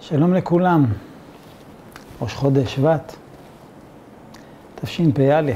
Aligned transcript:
שלום 0.00 0.34
לכולם, 0.34 0.86
ראש 2.20 2.34
חודש 2.34 2.74
שבט, 2.74 3.16
תשפ"א. 4.74 5.52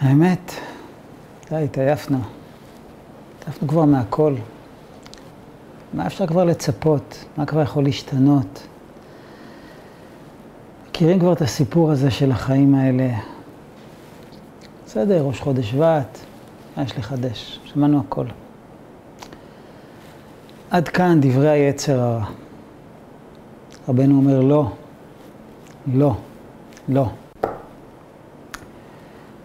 האמת, 0.00 0.52
די, 1.50 1.64
התעייפנו. 1.64 2.18
התעייפנו 3.38 3.68
כבר 3.68 3.84
מהכל. 3.84 4.34
מה 5.94 6.06
אפשר 6.06 6.26
כבר 6.26 6.44
לצפות? 6.44 7.24
מה 7.36 7.46
כבר 7.46 7.62
יכול 7.62 7.84
להשתנות? 7.84 8.66
מכירים 10.88 11.20
כבר 11.20 11.32
את 11.32 11.40
הסיפור 11.42 11.90
הזה 11.90 12.10
של 12.10 12.32
החיים 12.32 12.74
האלה. 12.74 13.08
בסדר, 14.86 15.22
ראש 15.22 15.40
חודש 15.40 15.70
שבט, 15.70 16.18
מה 16.76 16.82
יש 16.82 16.98
לחדש? 16.98 17.60
שמענו 17.64 18.00
הכל. 18.00 18.26
עד 20.72 20.88
כאן 20.88 21.18
דברי 21.20 21.48
היצר 21.48 22.00
הרע. 22.00 22.24
רבנו 23.88 24.16
אומר 24.16 24.40
לא, 24.40 24.70
לא, 25.94 26.14
לא. 26.88 27.06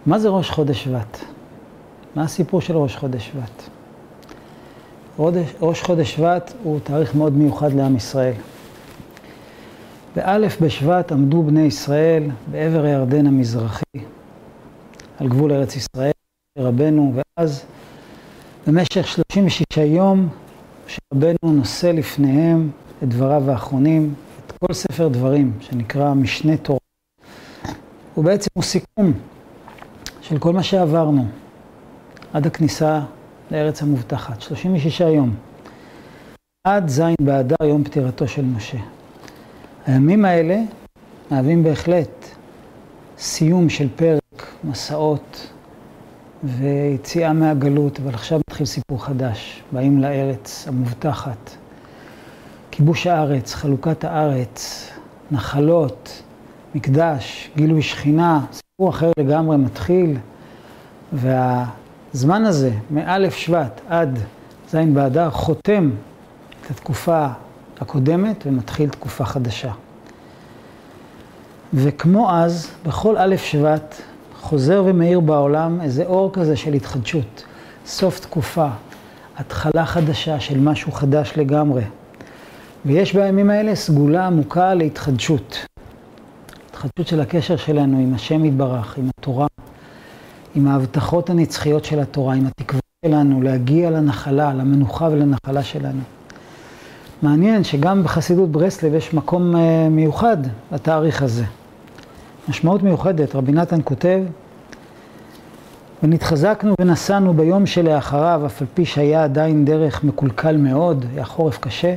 מה 0.06 0.18
זה 0.18 0.28
ראש 0.28 0.50
חודש 0.50 0.84
שבט? 0.84 1.18
מה 2.14 2.22
הסיפור 2.22 2.60
של 2.60 2.76
ראש 2.76 2.96
חודש 2.96 3.26
שבט? 3.26 3.62
ראש, 5.60 5.82
חודש 5.82 6.14
שבט 6.14 6.52
הוא 6.62 6.80
תאריך 6.80 7.14
מאוד 7.14 7.32
מיוחד 7.32 7.72
לעם 7.72 7.96
ישראל. 7.96 8.34
באלף 10.16 10.60
בשבט 10.62 11.12
עמדו 11.12 11.42
בני 11.42 11.62
ישראל 11.62 12.22
בעבר 12.50 12.84
הירדן 12.84 13.26
המזרחי, 13.26 13.98
על 15.18 15.28
גבול 15.28 15.52
ארץ 15.52 15.76
ישראל, 15.76 16.12
רבנו, 16.58 17.12
ואז 17.14 17.64
במשך 18.66 19.06
36 19.06 19.76
יום 19.76 20.28
שרבנו 20.88 21.52
נושא 21.52 21.86
לפניהם 21.86 22.70
את 23.02 23.08
דבריו 23.08 23.50
האחרונים, 23.50 24.14
את 24.46 24.52
כל 24.52 24.74
ספר 24.74 25.08
דברים, 25.08 25.52
שנקרא 25.60 26.14
משנה 26.14 26.56
תורה. 26.56 26.78
הוא 28.14 28.24
בעצם 28.24 28.48
הוא 28.54 28.64
סיכום 28.64 29.12
של 30.20 30.38
כל 30.38 30.52
מה 30.52 30.62
שעברנו 30.62 31.26
עד 32.32 32.46
הכניסה 32.46 33.00
לארץ 33.50 33.82
המובטחת, 33.82 34.40
36 34.40 35.00
יום. 35.00 35.34
עד 36.66 36.88
ז' 36.88 37.02
באדר, 37.20 37.64
יום 37.64 37.84
פטירתו 37.84 38.28
של 38.28 38.44
משה. 38.44 38.78
הימים 39.86 40.24
האלה 40.24 40.60
מהווים 41.30 41.62
בהחלט 41.62 42.24
סיום 43.18 43.68
של 43.68 43.88
פרק, 43.96 44.46
מסעות 44.64 45.50
ויציאה 46.44 47.32
מהגלות, 47.32 48.00
אבל 48.00 48.14
עכשיו 48.14 48.40
מתחיל 48.58 48.66
סיפור 48.66 49.04
חדש. 49.04 49.62
באים 49.72 50.02
לארץ 50.02 50.68
המובטחת. 50.68 51.50
כיבוש 52.70 53.06
הארץ, 53.06 53.54
חלוקת 53.54 54.04
הארץ, 54.04 54.90
נחלות, 55.30 56.22
מקדש, 56.74 57.50
גילוי 57.56 57.82
שכינה, 57.82 58.40
סיפור 58.52 58.90
אחר 58.90 59.10
לגמרי 59.18 59.56
מתחיל. 59.56 60.16
והזמן 61.12 62.44
הזה, 62.44 62.70
מאלף 62.90 63.34
שבט 63.34 63.80
עד 63.88 64.18
ז' 64.70 64.76
באדר, 64.94 65.30
חותם 65.30 65.90
את 66.60 66.70
התקופה 66.70 67.26
הקודמת 67.80 68.44
ומתחיל 68.46 68.88
תקופה 68.88 69.24
חדשה. 69.24 69.72
וכמו 71.74 72.30
אז, 72.30 72.70
בכל 72.86 73.16
א' 73.18 73.36
שבט 73.36 73.94
חוזר 74.40 74.82
ומאיר 74.86 75.20
בעולם 75.20 75.80
איזה 75.80 76.06
אור 76.06 76.32
כזה 76.32 76.56
של 76.56 76.72
התחדשות. 76.72 77.44
סוף 77.88 78.20
תקופה, 78.20 78.68
התחלה 79.36 79.86
חדשה 79.86 80.40
של 80.40 80.60
משהו 80.60 80.92
חדש 80.92 81.32
לגמרי. 81.36 81.82
ויש 82.86 83.14
בימים 83.14 83.50
האלה 83.50 83.74
סגולה 83.74 84.26
עמוקה 84.26 84.74
להתחדשות. 84.74 85.66
התחדשות 86.70 87.06
של 87.06 87.20
הקשר 87.20 87.56
שלנו 87.56 87.98
עם 87.98 88.14
השם 88.14 88.44
יתברך, 88.44 88.98
עם 88.98 89.08
התורה, 89.18 89.46
עם 90.54 90.68
ההבטחות 90.68 91.30
הנצחיות 91.30 91.84
של 91.84 92.00
התורה, 92.00 92.34
עם 92.34 92.46
התקווה 92.46 92.80
שלנו 93.06 93.42
להגיע 93.42 93.90
לנחלה, 93.90 94.54
למנוחה 94.54 95.08
ולנחלה 95.12 95.62
שלנו. 95.62 96.00
מעניין 97.22 97.64
שגם 97.64 98.02
בחסידות 98.02 98.52
ברסלב 98.52 98.94
יש 98.94 99.14
מקום 99.14 99.56
אה, 99.56 99.88
מיוחד 99.90 100.36
לתאריך 100.72 101.22
הזה. 101.22 101.44
משמעות 102.48 102.82
מיוחדת, 102.82 103.34
רבי 103.34 103.52
נתן 103.52 103.80
כותב, 103.84 104.20
ונתחזקנו 106.02 106.74
ונסענו 106.80 107.34
ביום 107.34 107.66
שלאחריו, 107.66 108.42
אף 108.46 108.60
על 108.62 108.66
פי 108.74 108.84
שהיה 108.84 109.24
עדיין 109.24 109.64
דרך 109.64 110.04
מקולקל 110.04 110.56
מאוד, 110.56 111.04
היה 111.14 111.24
חורף 111.24 111.58
קשה, 111.58 111.94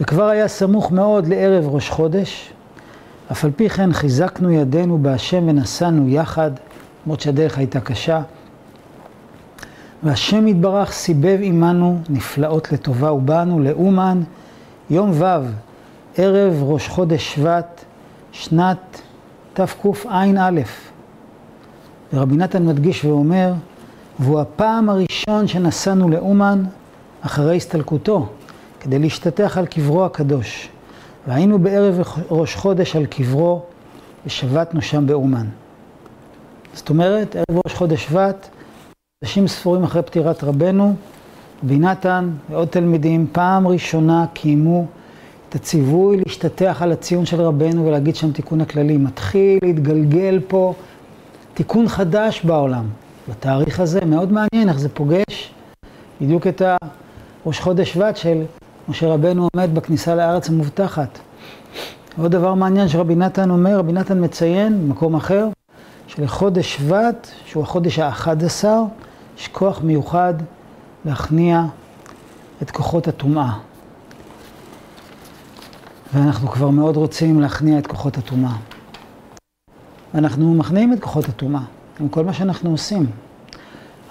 וכבר 0.00 0.28
היה 0.28 0.48
סמוך 0.48 0.92
מאוד 0.92 1.26
לערב 1.26 1.66
ראש 1.66 1.90
חודש, 1.90 2.52
אף 3.32 3.44
על 3.44 3.50
פי 3.56 3.68
כן 3.68 3.92
חיזקנו 3.92 4.50
ידינו 4.50 4.98
בהשם 4.98 5.48
ונסענו 5.48 6.08
יחד, 6.08 6.50
למרות 7.06 7.20
שהדרך 7.20 7.58
הייתה 7.58 7.80
קשה. 7.80 8.20
והשם 10.02 10.48
יתברך 10.48 10.92
סיבב 10.92 11.38
עמנו 11.42 11.98
נפלאות 12.08 12.72
לטובה, 12.72 13.12
ובאנו 13.12 13.60
לאומן 13.60 14.22
יום 14.90 15.10
ו', 15.14 15.24
ערב 16.16 16.62
ראש 16.62 16.88
חודש 16.88 17.34
שבט, 17.34 17.84
שנת 18.32 19.00
תקע"א. 19.54 20.50
ורבי 22.12 22.36
נתן 22.36 22.66
מדגיש 22.66 23.04
ואומר, 23.04 23.52
והוא 24.18 24.40
הפעם 24.40 24.88
הראשון 24.88 25.46
שנסענו 25.46 26.08
לאומן 26.08 26.64
אחרי 27.20 27.56
הסתלקותו, 27.56 28.28
כדי 28.80 28.98
להשתטח 28.98 29.58
על 29.58 29.66
קברו 29.66 30.04
הקדוש. 30.04 30.68
והיינו 31.26 31.58
בערב 31.58 32.00
ראש 32.30 32.54
חודש 32.54 32.96
על 32.96 33.06
קברו, 33.06 33.62
ושבתנו 34.26 34.82
שם 34.82 35.06
באומן. 35.06 35.46
זאת 36.74 36.90
אומרת, 36.90 37.36
ערב 37.36 37.60
ראש 37.66 37.74
חודש 37.74 38.04
שבט, 38.04 38.48
חודשים 39.24 39.48
ספורים 39.48 39.84
אחרי 39.84 40.02
פטירת 40.02 40.44
רבנו, 40.44 40.94
רבי 41.64 41.78
נתן 41.78 42.30
ועוד 42.50 42.68
תלמידים 42.68 43.26
פעם 43.32 43.68
ראשונה 43.68 44.26
קיימו 44.32 44.86
את 45.48 45.54
הציווי 45.54 46.16
להשתטח 46.16 46.82
על 46.82 46.92
הציון 46.92 47.26
של 47.26 47.40
רבנו 47.40 47.86
ולהגיד 47.86 48.16
שם 48.16 48.32
תיקון 48.32 48.60
הכללי. 48.60 48.96
מתחיל 48.96 49.58
להתגלגל 49.62 50.40
פה 50.48 50.74
תיקון 51.56 51.88
חדש 51.88 52.44
בעולם. 52.44 52.84
בתאריך 53.28 53.80
הזה 53.80 54.04
מאוד 54.04 54.32
מעניין 54.32 54.68
איך 54.68 54.78
זה 54.78 54.88
פוגש 54.88 55.54
בדיוק 56.20 56.46
את 56.46 56.62
ראש 57.46 57.60
חודש 57.60 57.92
שבט 57.92 58.16
של 58.16 58.42
משה 58.88 59.06
רבנו 59.08 59.48
עומד 59.54 59.74
בכניסה 59.74 60.14
לארץ 60.14 60.48
המובטחת. 60.48 61.18
עוד 62.18 62.32
דבר 62.32 62.54
מעניין 62.54 62.88
שרבי 62.88 63.14
נתן 63.14 63.50
אומר, 63.50 63.78
רבי 63.78 63.92
נתן 63.92 64.24
מציין 64.24 64.88
במקום 64.88 65.14
אחר, 65.14 65.48
שלחודש 66.06 66.76
שבט, 66.76 67.28
שהוא 67.44 67.62
החודש 67.62 67.98
האחד 67.98 68.44
עשר, 68.44 68.82
יש 69.38 69.48
כוח 69.48 69.80
מיוחד 69.82 70.34
להכניע 71.04 71.62
את 72.62 72.70
כוחות 72.70 73.08
הטומאה. 73.08 73.52
ואנחנו 76.14 76.48
כבר 76.48 76.70
מאוד 76.70 76.96
רוצים 76.96 77.40
להכניע 77.40 77.78
את 77.78 77.86
כוחות 77.86 78.18
הטומאה. 78.18 78.52
ואנחנו 80.16 80.54
מכניעים 80.54 80.92
את 80.92 81.00
כוחות 81.00 81.28
הטומאה, 81.28 81.60
עם 82.00 82.08
כל 82.08 82.24
מה 82.24 82.32
שאנחנו 82.32 82.70
עושים. 82.70 83.06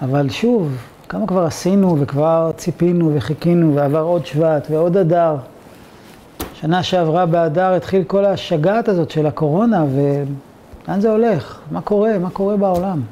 אבל 0.02 0.28
שוב, 0.28 0.76
כמה 1.08 1.26
כבר 1.26 1.44
עשינו 1.44 2.00
וכבר 2.00 2.50
ציפינו 2.56 3.10
וחיכינו 3.14 3.74
ועבר 3.74 4.00
עוד 4.00 4.26
שבט 4.26 4.66
ועוד 4.70 4.96
אדר. 4.96 5.36
שנה 6.54 6.82
שעברה 6.82 7.26
באדר 7.26 7.74
התחיל 7.74 8.04
כל 8.04 8.24
השגעת 8.24 8.88
הזאת 8.88 9.10
של 9.10 9.26
הקורונה 9.26 9.84
ולאן 9.84 11.00
זה 11.00 11.10
הולך? 11.10 11.58
מה 11.70 11.80
קורה? 11.80 12.18
מה 12.18 12.30
קורה 12.30 12.56
בעולם? 12.56 13.02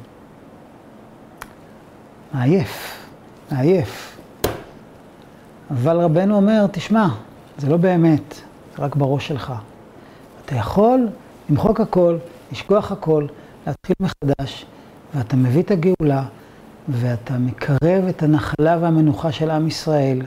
מעייף, 2.33 2.97
מעייף. 3.51 4.17
אבל 5.71 5.97
רבנו 5.99 6.35
אומר, 6.35 6.65
תשמע, 6.71 7.07
זה 7.57 7.69
לא 7.69 7.77
באמת, 7.77 8.41
זה 8.77 8.83
רק 8.83 8.95
בראש 8.95 9.27
שלך. 9.27 9.53
אתה 10.45 10.55
יכול 10.55 11.07
למחוק 11.49 11.81
הכל, 11.81 12.17
לשכוח 12.51 12.91
הכל, 12.91 13.25
להתחיל 13.67 13.95
מחדש, 13.99 14.65
ואתה 15.15 15.35
מביא 15.35 15.61
את 15.61 15.71
הגאולה, 15.71 16.23
ואתה 16.89 17.37
מקרב 17.37 18.05
את 18.09 18.23
הנחלה 18.23 18.77
והמנוחה 18.81 19.31
של 19.31 19.49
עם 19.49 19.67
ישראל, 19.67 20.21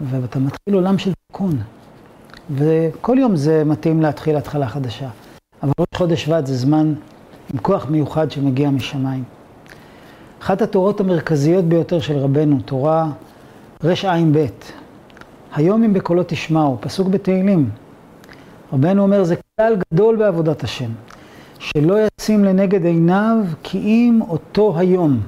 ואתה 0.00 0.38
מתחיל 0.38 0.74
עולם 0.74 0.98
של 0.98 1.12
תיקון. 1.26 1.58
וכל 2.54 3.16
יום 3.18 3.36
זה 3.36 3.64
מתאים 3.64 4.02
להתחיל 4.02 4.36
התחלה 4.36 4.68
חדשה. 4.68 5.08
אבל 5.62 5.72
ראש 5.80 5.86
חודש 5.96 6.24
שבט 6.24 6.46
זה 6.46 6.56
זמן 6.56 6.94
עם 7.54 7.58
כוח 7.58 7.86
מיוחד 7.86 8.30
שמגיע 8.30 8.70
משמיים. 8.70 9.24
אחת 10.42 10.62
התורות 10.62 11.00
המרכזיות 11.00 11.64
ביותר 11.64 12.00
של 12.00 12.16
רבנו, 12.16 12.58
תורה 12.64 13.10
רע"ב, 13.84 14.46
היום 15.54 15.82
אם 15.82 15.92
בקולו 15.92 16.22
תשמעו, 16.26 16.76
פסוק 16.80 17.08
בתהילים. 17.08 17.70
רבנו 18.72 19.02
אומר, 19.02 19.24
זה 19.24 19.34
כלל 19.36 19.76
גדול 19.92 20.16
בעבודת 20.16 20.64
השם, 20.64 20.90
שלא 21.58 21.96
ישים 22.20 22.44
לנגד 22.44 22.84
עיניו 22.84 23.36
כי 23.62 23.78
אם 23.78 24.20
אותו 24.28 24.78
היום, 24.78 25.20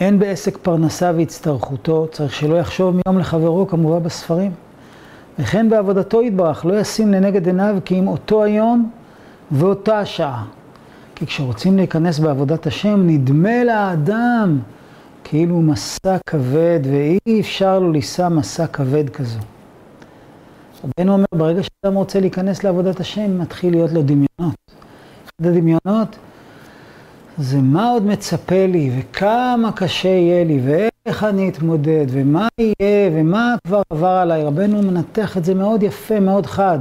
אין 0.00 0.18
בעסק 0.18 0.56
פרנסה 0.56 1.12
והצטרכותו, 1.16 2.06
צריך 2.12 2.34
שלא 2.34 2.54
יחשוב 2.54 2.96
מיום 3.06 3.18
לחברו 3.18 3.66
כמובן 3.68 4.02
בספרים. 4.02 4.52
וכן 5.38 5.70
בעבודתו 5.70 6.22
יתברך, 6.22 6.66
לא 6.66 6.80
ישים 6.80 7.12
לנגד 7.12 7.46
עיניו 7.46 7.76
כי 7.84 7.98
אם 7.98 8.08
אותו 8.08 8.44
היום 8.44 8.90
ואותה 9.50 9.98
השעה. 9.98 10.44
כי 11.14 11.26
כשרוצים 11.26 11.76
להיכנס 11.76 12.18
בעבודת 12.18 12.66
השם, 12.66 13.06
נדמה 13.06 13.64
לאדם 13.64 14.58
כאילו 15.24 15.62
מסע 15.62 16.16
כבד, 16.26 16.80
ואי 16.84 17.40
אפשר 17.40 17.78
לו 17.78 17.92
לישא 17.92 18.28
מסע 18.28 18.66
כבד 18.66 19.10
כזו. 19.10 19.38
רבנו 20.84 21.12
אומר, 21.12 21.24
ברגע 21.34 21.60
שאדם 21.62 21.94
רוצה 21.94 22.20
להיכנס 22.20 22.64
לעבודת 22.64 23.00
השם, 23.00 23.38
מתחיל 23.38 23.70
להיות 23.70 23.92
לו 23.92 24.02
דמיונות. 24.02 24.54
אחד 25.24 25.46
הדמיונות 25.46 26.16
זה 27.38 27.58
מה 27.58 27.90
עוד 27.90 28.06
מצפה 28.06 28.66
לי, 28.66 28.90
וכמה 28.98 29.72
קשה 29.72 30.08
יהיה 30.08 30.44
לי, 30.44 30.60
ואיך 30.64 31.24
אני 31.24 31.48
אתמודד, 31.48 32.06
ומה 32.08 32.48
יהיה, 32.58 33.10
ומה 33.12 33.54
כבר 33.66 33.82
עבר 33.90 34.08
עליי. 34.08 34.44
רבנו 34.44 34.82
מנתח 34.82 35.36
את 35.36 35.44
זה 35.44 35.54
מאוד 35.54 35.82
יפה, 35.82 36.20
מאוד 36.20 36.46
חד. 36.46 36.78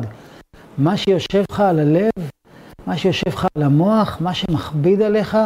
מה 0.78 0.98
שיושב 0.98 1.44
לך 1.52 1.60
על 1.60 1.80
הלב, 1.80 2.12
מה 2.88 2.98
שיושב 2.98 3.28
לך 3.28 3.48
על 3.56 3.64
המוח, 3.64 4.18
מה 4.22 4.34
שמכביד 4.34 5.02
עליך, 5.02 5.38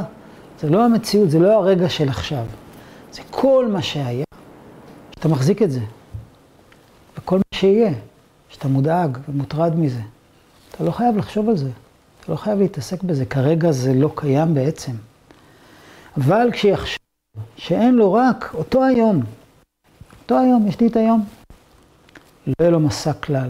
זה 0.62 0.69
לא 0.69 0.86
המציאות, 0.86 1.30
זה 1.30 1.40
לא 1.40 1.54
הרגע 1.54 1.90
של 1.90 2.10
עכשיו. 2.10 2.46
זה 3.12 3.22
כל 3.31 3.68
מה 3.72 3.81
שהיה, 3.81 4.25
שאתה 5.16 5.28
מחזיק 5.28 5.62
את 5.62 5.72
זה. 5.72 5.81
וכל 7.18 7.38
מה 7.38 7.60
שיהיה, 7.60 7.92
שאתה 8.56 8.68
מודאג 8.68 9.18
ומוטרד 9.30 9.75
מזה. 9.75 10.02
אתה 10.72 10.84
לא 10.84 10.92
חייב 10.92 11.18
לחשוב 11.18 11.50
על 11.50 11.57
זה. 11.57 11.69
אתה 12.19 12.31
לא 12.31 12.38
חייב 12.38 12.60
להתעסק 12.60 13.04
בזה, 13.04 13.25
כרגע 13.25 13.72
זה 13.72 13.94
לא 13.94 14.12
קיים 14.16 14.54
בעצם. 14.54 14.92
אבל 16.18 16.50
כשיחשוב 16.52 17.00
שאין 17.57 17.96
לו 17.96 18.13
רק 18.13 18.52
אותו 18.54 18.84
היום, 18.84 19.24
אותו 20.22 20.40
היום, 20.40 20.68
יש 20.68 20.80
לי 20.80 20.88
את 20.88 20.96
היום, 20.96 21.25
לא 22.48 22.54
יהיה 22.60 22.72
לו 22.72 22.80
מסע 22.80 23.13
כלל. 23.13 23.50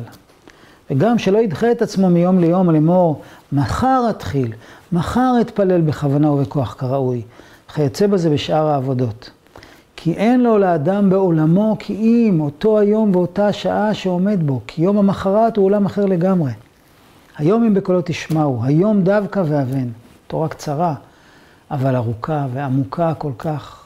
וגם 0.90 1.18
שלא 1.18 1.38
ידחה 1.38 1.72
את 1.72 1.81
עצמו 1.81 2.10
מיום 2.10 2.40
ליום 2.40 2.69
לאמור, 2.69 3.22
מחר 3.51 4.08
אתחיל, 4.10 4.54
מחר 4.92 5.34
אתפלל 5.42 5.81
בכוונה 5.81 6.31
ובכוח 6.31 6.75
כראוי, 6.80 7.22
וכיוצא 7.69 8.08
בזה 8.08 8.30
בשאר 8.30 8.68
העבודות. 8.68 9.30
כי 10.06 10.13
אין 10.13 10.42
לו 10.42 10.57
לאדם 10.57 11.10
בעולמו 11.10 11.75
כי 11.80 11.94
אם 11.94 12.42
אותו 12.42 12.80
היום 12.80 13.16
ואותה 13.16 13.54
שעה 13.54 13.94
שעומד 13.94 14.44
בו, 14.44 14.62
כי 14.68 14.81
יום 14.81 14.98
המחרת 14.98 15.57
הוא 15.57 15.66
עולם 15.66 15.86
אחר 15.86 16.06
לגמרי. 16.06 16.52
היום 17.38 17.63
אם 17.63 17.74
בקולו 17.74 18.02
תשמעו, 18.06 18.63
היום 18.63 19.02
דווקא 19.02 19.44
ואבן. 19.46 19.88
תורה 20.28 20.48
קצרה, 20.48 20.96
אבל 21.72 21.96
ארוכה 21.96 22.46
ועמוקה 22.54 23.13
כל 23.13 23.31
כך. 23.38 23.86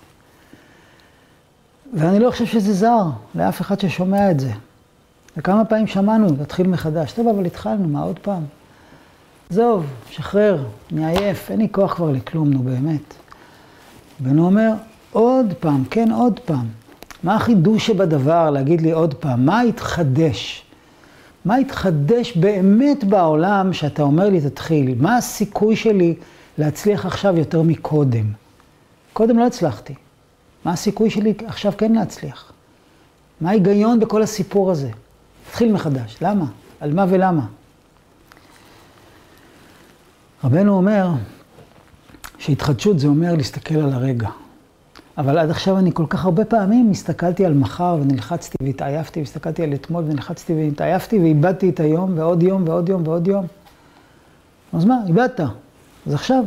ואני 1.94 2.19
לא 2.19 2.31
חושב 2.31 2.45
שזה 2.45 2.74
זר 2.74 3.04
לאף 3.36 3.62
אחד 3.62 3.80
ששומע 3.80 4.31
את 4.31 4.39
זה. 4.39 4.51
וכמה 5.38 5.65
פעמים 5.65 5.88
שמענו, 5.88 6.27
להתחיל 6.39 6.68
מחדש. 6.68 7.13
טוב, 7.13 7.27
אבל 7.27 7.45
התחלנו, 7.45 7.88
מה 7.88 8.01
עוד 8.01 8.19
פעם? 8.19 8.44
עזוב, 9.50 9.86
שחרר, 10.10 10.63
אני 10.92 11.06
עייף, 11.06 11.51
אין 11.51 11.60
לי 11.60 11.68
כוח 11.72 11.94
כבר 11.94 12.12
לכלום, 12.12 12.50
נו 12.50 12.60
באמת. 12.60 13.13
בנו 14.19 14.45
אומר, 14.45 14.72
עוד 15.11 15.53
פעם, 15.59 15.83
כן, 15.89 16.11
עוד 16.11 16.39
פעם. 16.39 16.67
מה 17.23 17.35
החידוש 17.35 17.88
שבדבר 17.88 18.50
להגיד 18.50 18.81
לי 18.81 18.91
עוד 18.91 19.13
פעם? 19.13 19.45
מה 19.45 19.61
התחדש? 19.61 20.65
מה 21.45 21.56
התחדש 21.56 22.38
באמת 22.38 23.03
בעולם 23.03 23.73
שאתה 23.73 24.01
אומר 24.01 24.29
לי, 24.29 24.41
תתחיל? 24.41 24.95
מה 24.97 25.17
הסיכוי 25.17 25.75
שלי 25.75 26.15
להצליח 26.57 27.06
עכשיו 27.06 27.38
יותר 27.38 27.61
מקודם? 27.61 28.25
קודם 29.13 29.39
לא 29.39 29.45
הצלחתי. 29.47 29.94
מה 30.65 30.71
הסיכוי 30.73 31.09
שלי 31.09 31.33
עכשיו 31.45 31.73
כן 31.77 31.94
להצליח? 31.94 32.51
מה 33.41 33.50
ההיגיון 33.50 34.00
בכל 34.00 34.21
הסיפור 34.21 34.71
הזה? 34.71 34.89
תתחיל 35.50 35.73
מחדש. 35.73 36.17
למה? 36.21 36.45
על 36.79 36.94
מה 36.94 37.05
ולמה? 37.09 37.45
רבנו 40.44 40.73
אומר 40.73 41.09
שהתחדשות 42.38 43.00
זה 43.00 43.07
אומר 43.07 43.35
להסתכל 43.35 43.75
על 43.75 43.94
הרגע. 43.94 44.29
אבל 45.19 45.38
עד 45.38 45.50
עכשיו 45.50 45.77
אני 45.77 45.92
כל 45.94 46.06
כך 46.10 46.25
הרבה 46.25 46.45
פעמים 46.45 46.92
הסתכלתי 46.92 47.45
על 47.45 47.54
מחר 47.54 47.98
ונלחצתי 48.01 48.57
והתעייפתי, 48.63 49.19
והסתכלתי 49.19 49.63
על 49.63 49.74
אתמול 49.74 50.04
ונלחצתי 50.07 50.54
והתעייפתי 50.54 51.19
ואיבדתי 51.19 51.69
את 51.69 51.80
היום 51.80 52.18
ועוד 52.18 52.44
יום 52.44 52.63
ועוד 52.68 52.89
יום 52.89 53.07
ועוד 53.07 53.27
יום. 53.27 53.45
אז 54.74 54.86
מה, 54.86 54.98
איבדת. 55.07 55.42
אז 56.07 56.13
עכשיו, 56.13 56.44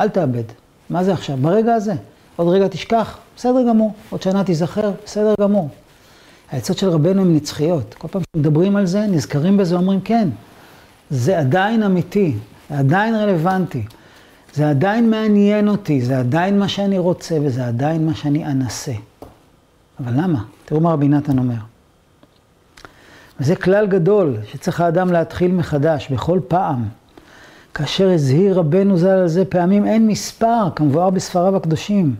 אל 0.00 0.08
תאבד. 0.08 0.42
מה 0.90 1.04
זה 1.04 1.12
עכשיו? 1.12 1.36
ברגע 1.36 1.74
הזה. 1.74 1.94
עוד 2.36 2.48
רגע 2.48 2.68
תשכח, 2.68 3.18
בסדר 3.36 3.68
גמור. 3.68 3.92
עוד 4.10 4.22
שנה 4.22 4.44
תיזכר, 4.44 4.92
בסדר 5.04 5.34
גמור. 5.40 5.68
העצות 6.50 6.78
של 6.78 6.88
רבנו 6.88 7.22
הן 7.22 7.34
נצחיות. 7.36 7.94
כל 7.94 8.08
פעם 8.08 8.22
שמדברים 8.36 8.76
על 8.76 8.86
זה, 8.86 9.06
נזכרים 9.06 9.56
בזה, 9.56 9.76
אומרים 9.76 10.00
כן, 10.00 10.28
זה 11.10 11.38
עדיין 11.38 11.82
אמיתי, 11.82 12.34
זה 12.70 12.78
עדיין 12.78 13.14
רלוונטי. 13.14 13.82
זה 14.54 14.70
עדיין 14.70 15.10
מעניין 15.10 15.68
אותי, 15.68 16.00
זה 16.02 16.18
עדיין 16.18 16.58
מה 16.58 16.68
שאני 16.68 16.98
רוצה 16.98 17.36
וזה 17.42 17.66
עדיין 17.66 18.06
מה 18.06 18.14
שאני 18.14 18.46
אנסה. 18.46 18.92
אבל 20.00 20.12
למה? 20.16 20.44
תראו 20.64 20.80
מה 20.80 20.92
רבי 20.92 21.08
נתן 21.08 21.38
אומר. 21.38 21.54
וזה 23.40 23.56
כלל 23.56 23.86
גדול 23.86 24.36
שצריך 24.52 24.80
האדם 24.80 25.12
להתחיל 25.12 25.52
מחדש 25.52 26.08
בכל 26.10 26.40
פעם. 26.48 26.88
כאשר 27.74 28.10
הזהיר 28.10 28.58
רבנו 28.58 28.96
ז"ל 28.96 29.08
על 29.08 29.28
זה 29.28 29.44
פעמים 29.44 29.86
אין 29.86 30.06
מספר, 30.06 30.68
כמבואר 30.76 31.10
בספריו 31.10 31.56
הקדושים. 31.56 32.14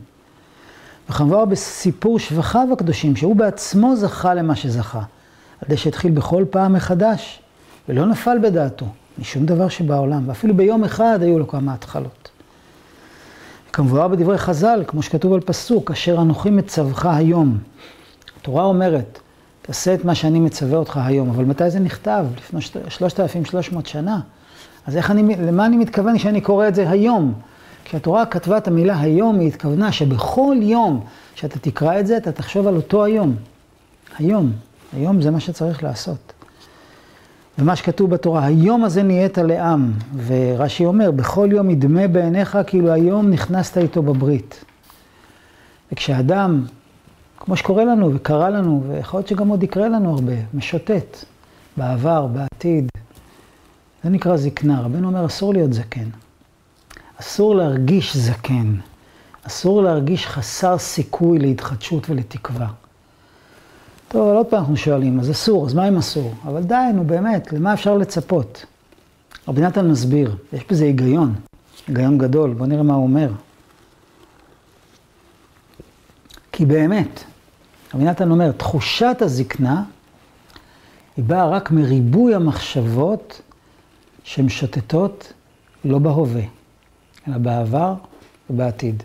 וכמבואר 1.10 1.44
בסיפור 1.44 2.18
שבחיו 2.18 2.68
הקדושים, 2.72 3.16
שהוא 3.16 3.36
בעצמו 3.36 3.96
זכה 3.96 4.34
למה 4.34 4.56
שזכה. 4.56 5.02
על 5.62 5.68
זה 5.68 5.76
שהתחיל 5.76 6.12
בכל 6.12 6.44
פעם 6.50 6.72
מחדש, 6.72 7.40
ולא 7.88 8.06
נפל 8.06 8.38
בדעתו. 8.42 8.86
משום 9.18 9.46
דבר 9.46 9.68
שבעולם, 9.68 10.28
ואפילו 10.28 10.56
ביום 10.56 10.84
אחד 10.84 11.18
היו 11.22 11.38
לו 11.38 11.48
כמה 11.48 11.74
התחלות. 11.74 12.30
כמבואר 13.72 14.08
בדברי 14.08 14.38
חז"ל, 14.38 14.84
כמו 14.86 15.02
שכתוב 15.02 15.32
על 15.32 15.40
פסוק, 15.40 15.90
אשר 15.90 16.20
אנוכי 16.20 16.50
מצווך 16.50 17.06
היום. 17.06 17.58
התורה 18.40 18.64
אומרת, 18.64 19.20
תעשה 19.62 19.94
את 19.94 20.04
מה 20.04 20.14
שאני 20.14 20.40
מצווה 20.40 20.78
אותך 20.78 21.00
היום, 21.04 21.30
אבל 21.30 21.44
מתי 21.44 21.70
זה 21.70 21.78
נכתב? 21.80 22.26
לפני 22.36 22.60
3,300 22.88 23.86
שנה. 23.86 24.20
אז 24.86 24.96
איך 24.96 25.10
אני, 25.10 25.36
למה 25.36 25.66
אני 25.66 25.76
מתכוון 25.76 26.18
שאני 26.18 26.40
קורא 26.40 26.68
את 26.68 26.74
זה 26.74 26.90
היום? 26.90 27.34
כשהתורה 27.84 28.26
כתבה 28.26 28.58
את 28.58 28.68
המילה 28.68 29.00
היום, 29.00 29.40
היא 29.40 29.48
התכוונה 29.48 29.92
שבכל 29.92 30.56
יום 30.60 31.04
שאתה 31.34 31.58
תקרא 31.58 32.00
את 32.00 32.06
זה, 32.06 32.16
אתה 32.16 32.32
תחשוב 32.32 32.66
על 32.66 32.76
אותו 32.76 33.04
היום. 33.04 33.36
היום. 34.18 34.52
היום 34.92 35.22
זה 35.22 35.30
מה 35.30 35.40
שצריך 35.40 35.82
לעשות. 35.82 36.32
ומה 37.60 37.76
שכתוב 37.76 38.10
בתורה, 38.10 38.44
היום 38.44 38.84
הזה 38.84 39.02
נהיית 39.02 39.38
לעם, 39.38 39.92
ורש"י 40.26 40.84
אומר, 40.84 41.10
בכל 41.10 41.48
יום 41.52 41.70
ידמה 41.70 42.08
בעיניך 42.08 42.58
כאילו 42.66 42.92
היום 42.92 43.30
נכנסת 43.30 43.78
איתו 43.78 44.02
בברית. 44.02 44.64
וכשאדם, 45.92 46.64
כמו 47.36 47.56
שקורה 47.56 47.84
לנו 47.84 48.14
וקרה 48.14 48.50
לנו, 48.50 48.84
ויכול 48.88 49.18
להיות 49.18 49.28
שגם 49.28 49.48
עוד 49.48 49.62
יקרה 49.62 49.88
לנו 49.88 50.10
הרבה, 50.14 50.32
משוטט 50.54 51.24
בעבר, 51.76 52.26
בעתיד, 52.26 52.88
זה 54.04 54.10
נקרא 54.10 54.36
זקנה. 54.36 54.80
רבנו 54.80 55.08
אומר, 55.08 55.26
אסור 55.26 55.52
להיות 55.52 55.72
זקן. 55.72 56.08
אסור 57.20 57.54
להרגיש 57.54 58.16
זקן. 58.16 58.74
אסור 59.46 59.82
להרגיש 59.82 60.26
חסר 60.26 60.78
סיכוי 60.78 61.38
להתחדשות 61.38 62.10
ולתקווה. 62.10 62.66
טוב, 64.12 64.28
אבל 64.28 64.36
עוד 64.36 64.46
פעם 64.46 64.58
אנחנו 64.58 64.76
שואלים, 64.76 65.20
אז 65.20 65.30
אסור, 65.30 65.66
אז 65.66 65.74
מה 65.74 65.88
אם 65.88 65.96
אסור? 65.96 66.34
אבל 66.44 66.62
די, 66.62 66.74
נו 66.94 67.04
באמת, 67.04 67.52
למה 67.52 67.74
אפשר 67.74 67.96
לצפות? 67.96 68.66
רבי 69.48 69.60
נתן 69.60 69.90
מסביר, 69.90 70.36
יש 70.52 70.64
בזה 70.70 70.84
היגיון, 70.84 71.34
היגיון 71.88 72.18
גדול, 72.18 72.54
בואו 72.54 72.68
נראה 72.68 72.82
מה 72.82 72.94
הוא 72.94 73.02
אומר. 73.02 73.30
כי 76.52 76.66
באמת, 76.66 77.24
רבי 77.94 78.04
נתן 78.04 78.30
אומר, 78.30 78.52
תחושת 78.52 79.16
הזקנה 79.20 79.82
היא 81.16 81.24
באה 81.24 81.48
רק 81.48 81.70
מריבוי 81.70 82.34
המחשבות 82.34 83.40
שמשוטטות 84.24 85.32
לא 85.84 85.98
בהווה, 85.98 86.42
אלא 87.28 87.38
בעבר 87.38 87.94
ובעתיד. 88.50 89.02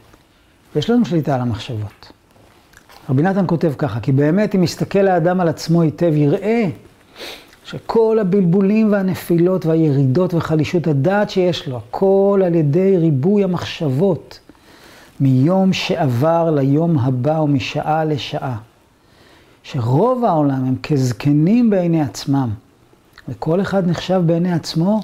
ויש 0.75 0.89
לנו 0.89 1.05
שליטה 1.05 1.35
על 1.35 1.41
המחשבות. 1.41 2.11
רבי 3.09 3.21
נתן 3.21 3.43
כותב 3.47 3.73
ככה, 3.77 3.99
כי 3.99 4.11
באמת 4.11 4.55
אם 4.55 4.63
יסתכל 4.63 5.07
האדם 5.07 5.41
על 5.41 5.47
עצמו 5.47 5.81
היטב, 5.81 6.13
יראה 6.15 6.69
שכל 7.65 8.17
הבלבולים 8.21 8.91
והנפילות 8.91 9.65
והירידות 9.65 10.33
וחלישות 10.33 10.87
הדעת 10.87 11.29
שיש 11.29 11.67
לו, 11.67 11.77
הכל 11.77 12.41
על 12.45 12.55
ידי 12.55 12.97
ריבוי 12.97 13.43
המחשבות, 13.43 14.39
מיום 15.19 15.73
שעבר 15.73 16.51
ליום 16.51 16.97
הבא 16.99 17.39
ומשעה 17.39 18.05
לשעה. 18.05 18.57
שרוב 19.63 20.25
העולם 20.25 20.65
הם 20.65 20.75
כזקנים 20.83 21.69
בעיני 21.69 22.01
עצמם, 22.01 22.49
וכל 23.29 23.61
אחד 23.61 23.87
נחשב 23.87 24.21
בעיני 24.25 24.53
עצמו 24.53 25.01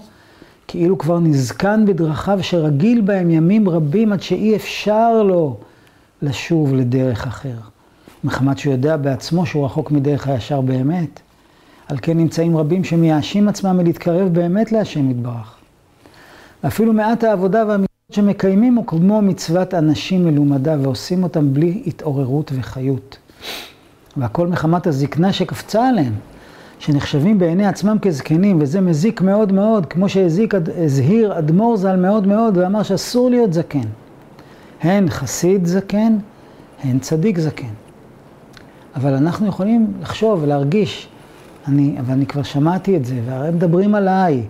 כאילו 0.67 0.97
כבר 0.97 1.19
נזקן 1.19 1.85
בדרכיו 1.85 2.39
שרגיל 2.41 3.01
בהם 3.01 3.29
ימים 3.29 3.69
רבים 3.69 4.13
עד 4.13 4.21
שאי 4.21 4.55
אפשר 4.55 5.23
לו 5.23 5.57
לשוב 6.21 6.73
לדרך 6.73 7.27
אחר. 7.27 7.55
מחמת 8.23 8.57
שהוא 8.57 8.73
יודע 8.73 8.97
בעצמו 8.97 9.45
שהוא 9.45 9.65
רחוק 9.65 9.91
מדרך 9.91 10.27
הישר 10.27 10.61
באמת. 10.61 11.19
על 11.87 11.97
כן 12.01 12.17
נמצאים 12.17 12.57
רבים 12.57 12.83
שמייאשים 12.83 13.47
עצמם 13.47 13.77
מלהתקרב 13.77 14.33
באמת 14.33 14.71
להשם 14.71 15.11
יתברך. 15.11 15.55
ואפילו 16.63 16.93
מעט 16.93 17.23
העבודה 17.23 17.65
והמצוות 17.67 17.87
שמקיימים 18.11 18.75
הוא 18.75 18.87
כמו 18.87 19.21
מצוות 19.21 19.73
אנשים 19.73 20.25
מלומדה 20.25 20.75
ועושים 20.81 21.23
אותם 21.23 21.53
בלי 21.53 21.83
התעוררות 21.87 22.51
וחיות. 22.55 23.17
והכל 24.17 24.47
מחמת 24.47 24.87
הזקנה 24.87 25.33
שקפצה 25.33 25.87
עליהם, 25.87 26.13
שנחשבים 26.79 27.39
בעיני 27.39 27.67
עצמם 27.67 27.97
כזקנים, 28.01 28.61
וזה 28.61 28.81
מזיק 28.81 29.21
מאוד 29.21 29.51
מאוד, 29.51 29.85
כמו 29.85 30.09
שהזהיר 30.09 31.37
אדמו"ר 31.37 31.77
ז"ל 31.77 31.95
מאוד 31.95 32.27
מאוד, 32.27 32.57
ואמר 32.57 32.83
שאסור 32.83 33.29
להיות 33.29 33.53
זקן. 33.53 33.87
הן 34.81 35.09
חסיד 35.09 35.65
זקן, 35.65 36.17
הן 36.83 36.99
צדיק 36.99 37.39
זקן. 37.39 37.73
אבל 38.95 39.13
אנחנו 39.13 39.47
יכולים 39.47 39.93
לחשוב 40.01 40.43
ולהרגיש, 40.43 41.07
אני, 41.67 41.95
אבל 41.99 42.13
אני 42.13 42.25
כבר 42.25 42.43
שמעתי 42.43 42.97
את 42.97 43.05
זה, 43.05 43.19
והרי 43.25 43.51
מדברים 43.51 43.95
עליי, 43.95 44.43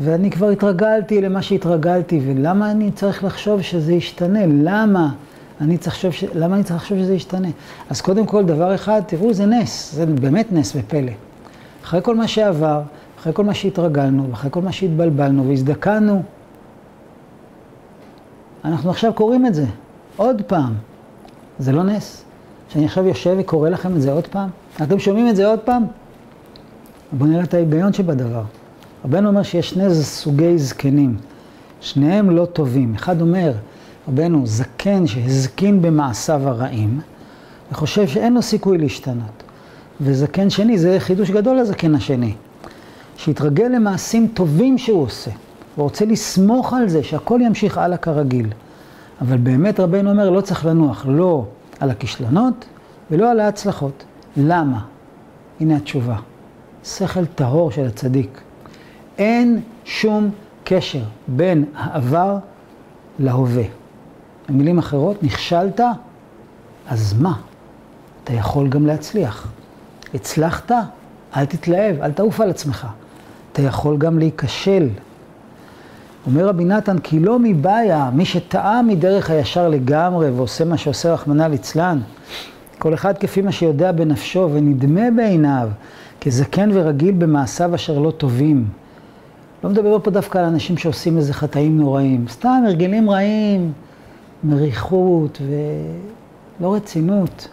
ואני 0.00 0.30
כבר 0.30 0.48
התרגלתי 0.48 1.20
למה 1.20 1.42
שהתרגלתי, 1.42 2.20
ולמה 2.26 2.70
אני 2.70 2.92
צריך 2.92 3.24
לחשוב 3.24 3.62
שזה 3.62 3.92
ישתנה? 3.92 4.40
למה? 4.46 5.12
אני 5.60 5.78
צריך 5.78 5.94
לחשוב, 5.94 6.12
ש... 6.12 6.24
למה 6.34 6.54
אני 6.54 6.64
צריך 6.64 6.76
לחשוב 6.76 6.98
שזה 6.98 7.14
ישתנה? 7.14 7.48
אז 7.90 8.00
קודם 8.00 8.26
כל, 8.26 8.44
דבר 8.44 8.74
אחד, 8.74 9.02
תראו, 9.06 9.32
זה 9.32 9.46
נס, 9.46 9.94
זה 9.94 10.06
באמת 10.06 10.52
נס 10.52 10.72
ופלא. 10.76 11.12
אחרי 11.84 12.00
כל 12.02 12.16
מה 12.16 12.28
שעבר, 12.28 12.82
אחרי 13.20 13.32
כל 13.32 13.44
מה 13.44 13.54
שהתרגלנו, 13.54 14.30
ואחרי 14.30 14.50
כל 14.50 14.60
מה 14.60 14.72
שהתבלבלנו 14.72 15.48
והזדקנו, 15.48 16.22
אנחנו 18.64 18.90
עכשיו 18.90 19.12
קוראים 19.12 19.46
את 19.46 19.54
זה, 19.54 19.64
עוד 20.16 20.42
פעם. 20.42 20.72
זה 21.58 21.72
לא 21.72 21.82
נס. 21.82 22.24
שאני 22.72 22.84
עכשיו 22.84 23.06
יושב 23.06 23.36
וקורא 23.38 23.68
לכם 23.68 23.96
את 23.96 24.02
זה 24.02 24.12
עוד 24.12 24.26
פעם? 24.26 24.48
אתם 24.82 24.98
שומעים 24.98 25.28
את 25.28 25.36
זה 25.36 25.46
עוד 25.46 25.58
פעם? 25.58 25.84
בואו 27.12 27.30
נראה 27.30 27.42
את 27.42 27.54
ההיגיון 27.54 27.92
שבדבר. 27.92 28.42
רבנו 29.04 29.28
אומר 29.28 29.42
שיש 29.42 29.70
שני 29.70 29.94
סוגי 29.94 30.58
זקנים, 30.58 31.16
שניהם 31.80 32.30
לא 32.30 32.44
טובים. 32.44 32.94
אחד 32.94 33.20
אומר, 33.20 33.52
רבנו, 34.08 34.46
זקן 34.46 35.06
שהזקין 35.06 35.82
במעשיו 35.82 36.48
הרעים, 36.48 37.00
וחושב 37.72 38.06
שאין 38.06 38.34
לו 38.34 38.42
סיכוי 38.42 38.78
להשתנות. 38.78 39.42
וזקן 40.00 40.50
שני, 40.50 40.78
זה 40.78 40.96
חידוש 40.98 41.30
גדול 41.30 41.60
לזקן 41.60 41.94
השני, 41.94 42.34
שהתרגל 43.16 43.66
למעשים 43.66 44.28
טובים 44.34 44.78
שהוא 44.78 45.02
עושה, 45.02 45.30
ורוצה 45.78 46.04
לסמוך 46.04 46.72
על 46.72 46.88
זה 46.88 47.02
שהכל 47.02 47.40
ימשיך 47.42 47.78
הלאה 47.78 47.96
כרגיל. 47.96 48.46
אבל 49.20 49.36
באמת 49.36 49.80
רבנו 49.80 50.10
אומר, 50.10 50.30
לא 50.30 50.40
צריך 50.40 50.66
לנוח, 50.66 51.06
לא 51.08 51.44
על 51.82 51.90
הכישלונות 51.90 52.64
ולא 53.10 53.30
על 53.30 53.40
ההצלחות. 53.40 54.04
למה? 54.36 54.84
הנה 55.60 55.76
התשובה. 55.76 56.16
שכל 56.84 57.26
טהור 57.26 57.70
של 57.70 57.86
הצדיק. 57.86 58.40
אין 59.18 59.60
שום 59.84 60.30
קשר 60.64 61.02
בין 61.28 61.64
העבר 61.76 62.38
להווה. 63.18 63.62
במילים 64.48 64.78
אחרות, 64.78 65.22
נכשלת, 65.22 65.80
אז 66.88 67.14
מה? 67.20 67.34
אתה 68.24 68.32
יכול 68.32 68.68
גם 68.68 68.86
להצליח. 68.86 69.52
הצלחת, 70.14 70.72
אל 71.36 71.44
תתלהב, 71.44 72.02
אל 72.02 72.12
תעוף 72.12 72.40
על 72.40 72.50
עצמך. 72.50 72.86
אתה 73.52 73.62
יכול 73.62 73.98
גם 73.98 74.18
להיכשל. 74.18 74.88
אומר 76.26 76.48
רבי 76.48 76.64
נתן, 76.64 76.98
כי 76.98 77.20
לא 77.20 77.38
מבעיה, 77.38 78.10
מי 78.14 78.24
שטעה 78.24 78.82
מדרך 78.82 79.30
הישר 79.30 79.68
לגמרי 79.68 80.30
ועושה 80.30 80.64
מה 80.64 80.76
שעושה 80.76 81.12
רחמנא 81.12 81.42
ליצלן, 81.42 81.98
כל 82.78 82.94
אחד 82.94 83.18
כפי 83.18 83.42
מה 83.42 83.52
שיודע 83.52 83.92
בנפשו 83.92 84.50
ונדמה 84.52 85.10
בעיניו, 85.16 85.68
כזקן 86.20 86.70
ורגיל 86.72 87.14
במעשיו 87.18 87.74
אשר 87.74 87.98
לא 87.98 88.10
טובים. 88.10 88.64
לא 89.64 89.70
מדבר 89.70 89.98
פה 89.98 90.10
דווקא 90.10 90.38
על 90.38 90.44
אנשים 90.44 90.76
שעושים 90.76 91.16
איזה 91.16 91.34
חטאים 91.34 91.78
נוראים, 91.78 92.24
סתם 92.28 92.62
הרגלים 92.66 93.10
רעים, 93.10 93.72
מריחות 94.44 95.40
ולא 96.60 96.74
רצינות. 96.74 97.48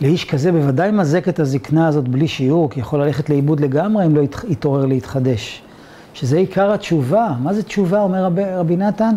לאיש 0.00 0.24
כזה 0.24 0.52
בוודאי 0.52 0.90
מזק 0.90 1.28
את 1.28 1.40
הזקנה 1.40 1.88
הזאת 1.88 2.08
בלי 2.08 2.28
שיעור, 2.28 2.70
כי 2.70 2.80
יכול 2.80 3.02
ללכת 3.02 3.30
לאיבוד 3.30 3.60
לגמרי 3.60 4.06
אם 4.06 4.16
לא 4.16 4.22
יתעורר 4.48 4.86
להתחדש. 4.86 5.62
שזה 6.16 6.36
עיקר 6.36 6.72
התשובה. 6.72 7.34
מה 7.42 7.54
זה 7.54 7.62
תשובה, 7.62 8.00
אומר 8.00 8.24
רב, 8.24 8.38
רבי 8.38 8.76
נתן? 8.76 9.14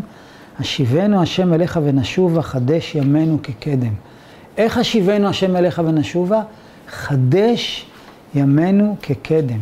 השיבנו 0.60 1.22
השם 1.22 1.54
אליך 1.54 1.80
ונשובה, 1.84 2.42
חדש 2.42 2.96
ימינו 2.96 3.38
כקדם. 3.44 3.94
איך 4.58 4.78
השיבנו 4.78 5.28
השם 5.28 5.56
אליך 5.56 5.82
ונשובה? 5.86 6.42
חדש 6.88 7.86
ימינו 8.36 8.96
כקדם. 9.02 9.60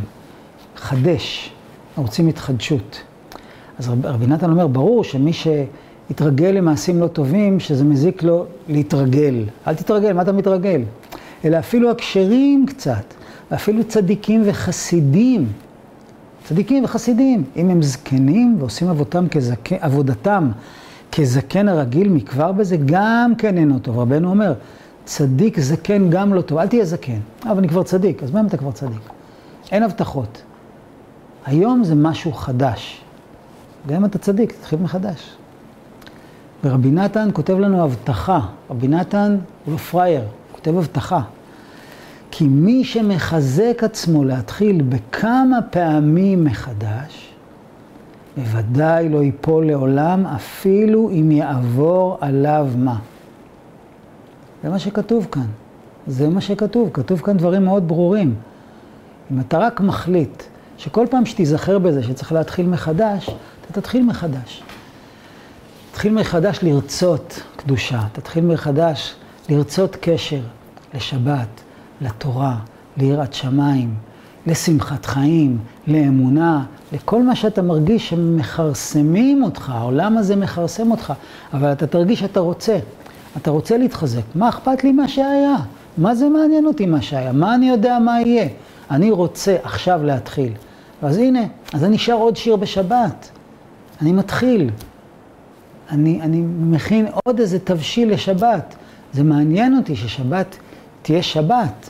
חדש. 0.75 1.51
רוצים 1.95 2.27
התחדשות. 2.27 3.01
אז 3.79 3.89
רב, 3.89 4.05
רבי 4.05 4.27
נתן 4.27 4.49
אומר, 4.49 4.67
ברור 4.67 5.03
שמי 5.03 5.31
שהתרגל 5.33 6.49
למעשים 6.49 6.99
לא 6.99 7.07
טובים, 7.07 7.59
שזה 7.59 7.83
מזיק 7.83 8.23
לו 8.23 8.45
להתרגל. 8.67 9.43
אל 9.67 9.75
תתרגל, 9.75 10.13
מה 10.13 10.21
אתה 10.21 10.31
מתרגל? 10.31 10.81
אלא 11.45 11.59
אפילו 11.59 11.91
הכשרים 11.91 12.65
קצת, 12.65 13.13
ואפילו 13.51 13.83
צדיקים 13.83 14.41
וחסידים. 14.45 15.47
צדיקים 16.47 16.83
וחסידים, 16.83 17.43
אם 17.55 17.69
הם 17.69 17.81
זקנים 17.81 18.55
ועושים 18.59 18.89
עבודתם 18.89 19.29
כזק... 19.29 19.73
עבודתם 19.73 20.51
כזקן 21.11 21.67
הרגיל 21.67 22.09
מכבר 22.09 22.51
בזה, 22.51 22.77
גם 22.85 23.33
כן 23.37 23.57
אינו 23.57 23.79
טוב. 23.79 23.99
רבנו 23.99 24.29
אומר, 24.29 24.53
צדיק 25.05 25.59
זקן 25.59 26.09
גם 26.09 26.33
לא 26.33 26.41
טוב, 26.41 26.57
אל 26.57 26.67
תהיה 26.67 26.85
זקן. 26.85 27.19
אבל 27.43 27.57
אני 27.57 27.69
כבר 27.69 27.83
צדיק, 27.83 28.23
אז 28.23 28.31
מה 28.31 28.39
אם 28.39 28.45
אתה 28.45 28.57
כבר 28.57 28.71
צדיק? 28.71 29.09
אין 29.71 29.83
הבטחות. 29.83 30.41
היום 31.45 31.83
זה 31.83 31.95
משהו 31.95 32.33
חדש. 32.33 33.01
גם 33.87 33.95
אם 33.95 34.05
אתה 34.05 34.17
צדיק, 34.17 34.51
תתחיל 34.51 34.79
מחדש. 34.79 35.35
ורבי 36.63 36.91
נתן 36.91 37.29
כותב 37.33 37.59
לנו 37.59 37.83
הבטחה. 37.83 38.39
רבי 38.69 38.87
נתן 38.87 39.37
הוא 39.65 39.73
לא 39.73 39.77
פראייר, 39.77 40.21
הוא 40.21 40.29
כותב 40.51 40.77
הבטחה. 40.77 41.21
כי 42.31 42.47
מי 42.47 42.83
שמחזק 42.83 43.83
עצמו 43.83 44.23
להתחיל 44.23 44.81
בכמה 44.81 45.61
פעמים 45.61 46.43
מחדש, 46.43 47.33
בוודאי 48.37 49.09
לא 49.09 49.23
ייפול 49.23 49.67
לעולם, 49.67 50.25
אפילו 50.25 51.09
אם 51.09 51.31
יעבור 51.31 52.17
עליו 52.21 52.67
מה. 52.77 52.99
זה 54.63 54.69
מה 54.69 54.79
שכתוב 54.79 55.27
כאן. 55.31 55.45
זה 56.07 56.29
מה 56.29 56.41
שכתוב. 56.41 56.89
כתוב 56.93 57.21
כאן 57.21 57.37
דברים 57.37 57.65
מאוד 57.65 57.87
ברורים. 57.87 58.35
אם 59.31 59.39
אתה 59.39 59.57
רק 59.57 59.81
מחליט 59.81 60.43
שכל 60.77 61.05
פעם 61.09 61.25
שתיזכר 61.25 61.79
בזה 61.79 62.03
שצריך 62.03 62.31
להתחיל 62.31 62.67
מחדש, 62.67 63.29
אתה 63.61 63.81
תתחיל 63.81 64.03
מחדש. 64.05 64.63
תתחיל 65.91 66.13
מחדש 66.13 66.59
לרצות 66.63 67.41
קדושה, 67.55 68.01
תתחיל 68.13 68.45
מחדש 68.45 69.15
לרצות 69.49 69.97
קשר 70.01 70.41
לשבת, 70.93 71.47
לתורה, 72.01 72.57
ליראת 72.97 73.33
שמיים, 73.33 73.93
לשמחת 74.47 75.05
חיים, 75.05 75.57
לאמונה, 75.87 76.63
לכל 76.93 77.23
מה 77.23 77.35
שאתה 77.35 77.61
מרגיש 77.61 78.09
שמכרסמים 78.09 79.43
אותך, 79.43 79.69
העולם 79.69 80.17
הזה 80.17 80.35
מכרסם 80.35 80.91
אותך, 80.91 81.13
אבל 81.53 81.71
אתה 81.71 81.87
תרגיש 81.87 82.19
שאתה 82.19 82.39
רוצה, 82.39 82.79
אתה 83.37 83.51
רוצה 83.51 83.77
להתחזק. 83.77 84.21
מה 84.35 84.49
אכפת 84.49 84.83
לי 84.83 84.91
מה 84.91 85.07
שהיה? 85.07 85.55
מה 85.97 86.15
זה 86.15 86.29
מעניין 86.29 86.65
אותי 86.65 86.85
מה 86.85 87.01
שהיה? 87.01 87.31
מה 87.31 87.55
אני 87.55 87.69
יודע 87.69 87.99
מה 87.99 88.21
יהיה? 88.21 88.47
אני 88.91 89.11
רוצה 89.11 89.55
עכשיו 89.63 90.03
להתחיל. 90.03 90.53
אז 91.01 91.17
הנה, 91.17 91.39
אז 91.73 91.83
אני 91.83 91.97
שר 91.97 92.13
עוד 92.13 92.37
שיר 92.37 92.55
בשבת. 92.55 93.29
אני 94.01 94.11
מתחיל. 94.11 94.69
אני, 95.91 96.21
אני 96.21 96.41
מכין 96.59 97.07
עוד 97.23 97.39
איזה 97.39 97.59
תבשיל 97.59 98.13
לשבת. 98.13 98.75
זה 99.13 99.23
מעניין 99.23 99.77
אותי 99.77 99.95
ששבת 99.95 100.57
תהיה 101.07 101.21
שבת. 101.21 101.89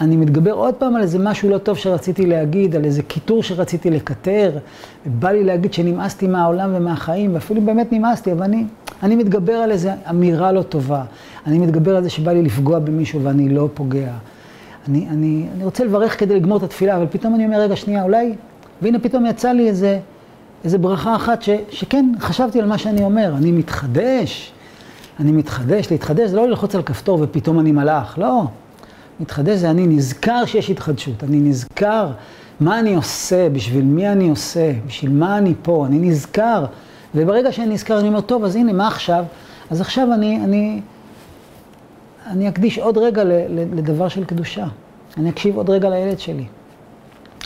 אני 0.00 0.16
מתגבר 0.16 0.52
עוד 0.52 0.74
פעם 0.74 0.96
על 0.96 1.02
איזה 1.02 1.18
משהו 1.18 1.48
לא 1.48 1.58
טוב 1.58 1.76
שרציתי 1.76 2.26
להגיד, 2.26 2.76
על 2.76 2.84
איזה 2.84 3.02
קיטור 3.02 3.42
שרציתי 3.42 3.90
לקטר. 3.90 4.50
בא 5.06 5.30
לי 5.30 5.44
להגיד 5.44 5.72
שנמאסתי 5.72 6.26
מהעולם 6.26 6.70
ומהחיים, 6.74 7.34
ואפילו 7.34 7.60
באמת 7.60 7.92
נמאסתי, 7.92 8.32
אבל 8.32 8.42
אני, 8.42 8.64
אני 9.02 9.16
מתגבר 9.16 9.52
על 9.52 9.70
איזה 9.70 9.92
אמירה 10.10 10.52
לא 10.52 10.62
טובה. 10.62 11.04
אני 11.46 11.58
מתגבר 11.58 11.96
על 11.96 12.02
זה 12.02 12.10
שבא 12.10 12.32
לי 12.32 12.42
לפגוע 12.42 12.78
במישהו 12.78 13.22
ואני 13.22 13.48
לא 13.48 13.68
פוגע. 13.74 14.12
אני, 14.88 15.06
אני, 15.10 15.46
אני 15.54 15.64
רוצה 15.64 15.84
לברך 15.84 16.20
כדי 16.20 16.36
לגמור 16.36 16.58
את 16.58 16.62
התפילה, 16.62 16.96
אבל 16.96 17.06
פתאום 17.10 17.34
אני 17.34 17.46
אומר, 17.46 17.60
רגע, 17.60 17.76
שנייה, 17.76 18.02
אולי... 18.02 18.34
והנה 18.82 18.98
פתאום 18.98 19.26
יצא 19.26 19.52
לי 19.52 19.68
איזה, 19.68 19.98
איזה 20.64 20.78
ברכה 20.78 21.16
אחת 21.16 21.42
ש, 21.42 21.50
שכן, 21.70 22.12
חשבתי 22.20 22.60
על 22.60 22.68
מה 22.68 22.78
שאני 22.78 23.04
אומר. 23.04 23.34
אני 23.36 23.52
מתחדש, 23.52 24.52
אני 25.20 25.32
מתחדש. 25.32 25.90
להתחדש 25.90 26.30
זה 26.30 26.36
לא 26.36 26.48
ללחוץ 26.48 26.74
על 26.74 26.82
כפתור 26.82 27.18
ופתאום 27.22 27.60
אני 27.60 27.72
מלאך, 27.72 28.18
לא. 28.18 28.44
מתחדש 29.20 29.58
זה 29.58 29.70
אני 29.70 29.86
נזכר 29.86 30.44
שיש 30.46 30.70
התחדשות, 30.70 31.24
אני 31.24 31.40
נזכר 31.40 32.10
מה 32.60 32.80
אני 32.80 32.94
עושה, 32.94 33.48
בשביל 33.48 33.84
מי 33.84 34.08
אני 34.08 34.30
עושה, 34.30 34.72
בשביל 34.86 35.12
מה 35.12 35.38
אני 35.38 35.54
פה, 35.62 35.86
אני 35.86 35.98
נזכר. 35.98 36.64
וברגע 37.14 37.52
שאני 37.52 37.74
נזכר, 37.74 38.00
אני 38.00 38.08
אומר, 38.08 38.20
טוב, 38.20 38.44
אז 38.44 38.56
הנה, 38.56 38.72
מה 38.72 38.88
עכשיו? 38.88 39.24
אז 39.70 39.80
עכשיו 39.80 40.08
אני, 40.14 40.44
אני, 40.44 40.80
אני 42.26 42.48
אקדיש 42.48 42.78
עוד 42.78 42.98
רגע 42.98 43.22
לדבר 43.48 44.08
של 44.08 44.24
קדושה. 44.24 44.66
אני 45.16 45.30
אקשיב 45.30 45.56
עוד 45.56 45.70
רגע 45.70 45.90
לילד 45.90 46.18
שלי. 46.18 46.44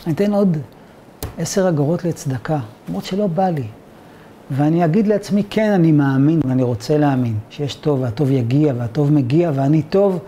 אני 0.07 0.15
אתן 0.15 0.33
עוד 0.33 0.57
עשר 1.39 1.69
אגורות 1.69 2.05
לצדקה, 2.05 2.59
למרות 2.89 3.05
שלא 3.05 3.27
בא 3.27 3.49
לי. 3.49 3.65
ואני 4.50 4.85
אגיד 4.85 5.07
לעצמי, 5.07 5.42
כן, 5.50 5.73
אני 5.73 5.92
מאמין 5.92 6.40
ואני 6.45 6.62
רוצה 6.62 6.99
להאמין 6.99 7.35
שיש 7.50 7.75
טוב 7.75 8.00
והטוב 8.00 8.30
יגיע 8.30 8.73
והטוב 8.78 9.12
מגיע 9.12 9.50
ואני 9.54 9.83
טוב. 9.83 10.19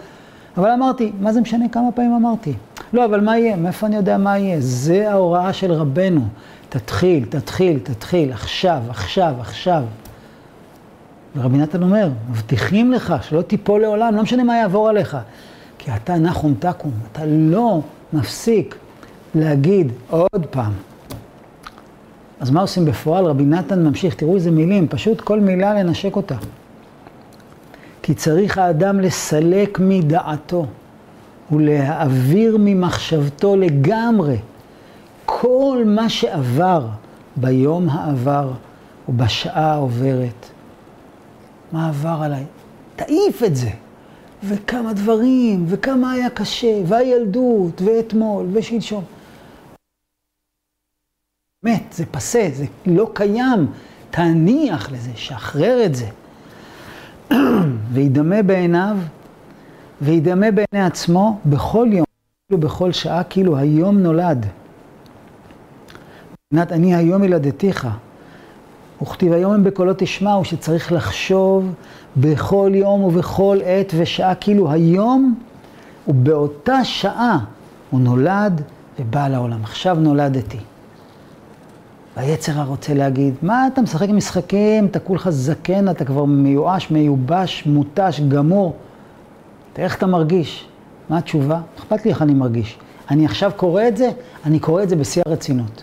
אבל 0.56 0.70
אמרתי, 0.70 1.12
מה 1.20 1.32
זה 1.32 1.40
משנה 1.40 1.68
כמה 1.68 1.92
פעמים 1.92 2.12
אמרתי? 2.14 2.52
לא, 2.92 3.04
אבל 3.04 3.20
מה 3.20 3.38
יהיה? 3.38 3.56
מאיפה 3.56 3.86
אני 3.86 3.96
יודע 3.96 4.18
מה 4.18 4.38
יהיה? 4.38 4.56
זה 4.60 5.10
ההוראה 5.10 5.52
של 5.52 5.72
רבנו. 5.72 6.20
תתחיל, 6.68 7.24
תתחיל, 7.28 7.78
תתחיל, 7.78 8.32
עכשיו, 8.32 8.82
עכשיו, 8.88 9.34
עכשיו. 9.40 9.82
ורבי 11.36 11.58
נתן 11.58 11.82
אומר, 11.82 12.08
מבטיחים 12.30 12.92
לך 12.92 13.14
שלא 13.22 13.42
תיפול 13.42 13.80
לעולם, 13.80 14.14
לא 14.16 14.22
משנה 14.22 14.44
מה 14.44 14.56
יעבור 14.56 14.88
עליך. 14.88 15.16
כי 15.78 15.90
אתה 15.96 16.16
נחום 16.16 16.54
תקום, 16.58 16.92
אתה 17.12 17.22
לא 17.26 17.80
מפסיק 18.12 18.76
להגיד 19.34 19.92
עוד 20.10 20.46
פעם. 20.50 20.72
אז 22.42 22.50
מה 22.50 22.60
עושים 22.60 22.84
בפועל? 22.84 23.24
רבי 23.24 23.44
נתן 23.44 23.82
ממשיך, 23.86 24.14
תראו 24.14 24.34
איזה 24.34 24.50
מילים, 24.50 24.88
פשוט 24.88 25.20
כל 25.20 25.40
מילה 25.40 25.74
לנשק 25.74 26.16
אותה. 26.16 26.34
כי 28.02 28.14
צריך 28.14 28.58
האדם 28.58 29.00
לסלק 29.00 29.78
מדעתו 29.82 30.66
ולהעביר 31.52 32.56
ממחשבתו 32.60 33.56
לגמרי 33.56 34.36
כל 35.26 35.82
מה 35.86 36.08
שעבר 36.08 36.86
ביום 37.36 37.88
העבר 37.88 38.50
ובשעה 39.08 39.72
העוברת. 39.72 40.46
מה 41.72 41.88
עבר 41.88 42.18
עליי? 42.22 42.44
תעיף 42.96 43.42
את 43.42 43.56
זה. 43.56 43.70
וכמה 44.44 44.92
דברים, 44.92 45.64
וכמה 45.68 46.12
היה 46.12 46.30
קשה, 46.30 46.80
והילדות, 46.86 47.82
ואתמול, 47.84 48.46
ושלשום. 48.52 49.04
באמת, 51.62 51.92
זה 51.92 52.04
פסה, 52.06 52.48
זה 52.52 52.64
לא 52.86 53.10
קיים. 53.12 53.66
תניח 54.10 54.92
לזה, 54.92 55.10
שחרר 55.14 55.84
את 55.84 55.94
זה. 55.94 56.06
וידמה 57.92 58.42
בעיניו, 58.42 58.96
וידמה 60.00 60.46
בעיני 60.50 60.86
עצמו 60.86 61.40
בכל 61.46 61.88
יום, 61.92 62.04
כאילו 62.48 62.60
בכל 62.60 62.92
שעה, 62.92 63.24
כאילו 63.24 63.56
היום 63.56 63.98
נולד. 63.98 64.46
מבחינת 66.52 66.72
אני 66.72 66.94
היום 66.94 67.24
ילדתיך. 67.24 67.88
וכתיב 69.02 69.32
היום 69.32 69.52
הם 69.52 69.64
בקולות 69.64 69.98
תשמעו, 69.98 70.44
שצריך 70.44 70.92
לחשוב 70.92 71.72
בכל 72.16 72.70
יום 72.74 73.02
ובכל 73.02 73.58
עת 73.64 73.92
ושעה, 73.96 74.34
כאילו 74.34 74.70
היום 74.70 75.34
ובאותה 76.08 76.84
שעה 76.84 77.38
הוא 77.90 78.00
נולד 78.00 78.62
ובא 78.98 79.28
לעולם. 79.28 79.62
עכשיו 79.62 79.94
נולדתי. 79.94 80.58
והיצר 82.16 82.60
הרוצה 82.60 82.94
להגיד, 82.94 83.34
מה 83.42 83.66
אתה 83.66 83.82
משחק 83.82 84.08
עם 84.08 84.16
משחקים, 84.16 84.86
אתה 84.86 84.98
כולך 84.98 85.30
זקן, 85.30 85.88
אתה 85.88 86.04
כבר 86.04 86.24
מיואש, 86.24 86.90
מיובש, 86.90 87.66
מותש, 87.66 88.20
גמור. 88.28 88.74
תראה 89.72 89.86
איך 89.86 89.96
אתה 89.96 90.06
מרגיש. 90.06 90.68
מה 91.08 91.18
התשובה? 91.18 91.60
אכפת 91.78 92.04
לי 92.04 92.10
איך 92.10 92.22
אני 92.22 92.34
מרגיש. 92.34 92.78
אני 93.10 93.24
עכשיו 93.24 93.50
קורא 93.56 93.88
את 93.88 93.96
זה, 93.96 94.10
אני 94.46 94.58
קורא 94.58 94.82
את 94.82 94.88
זה 94.88 94.96
בשיא 94.96 95.22
הרצינות. 95.26 95.82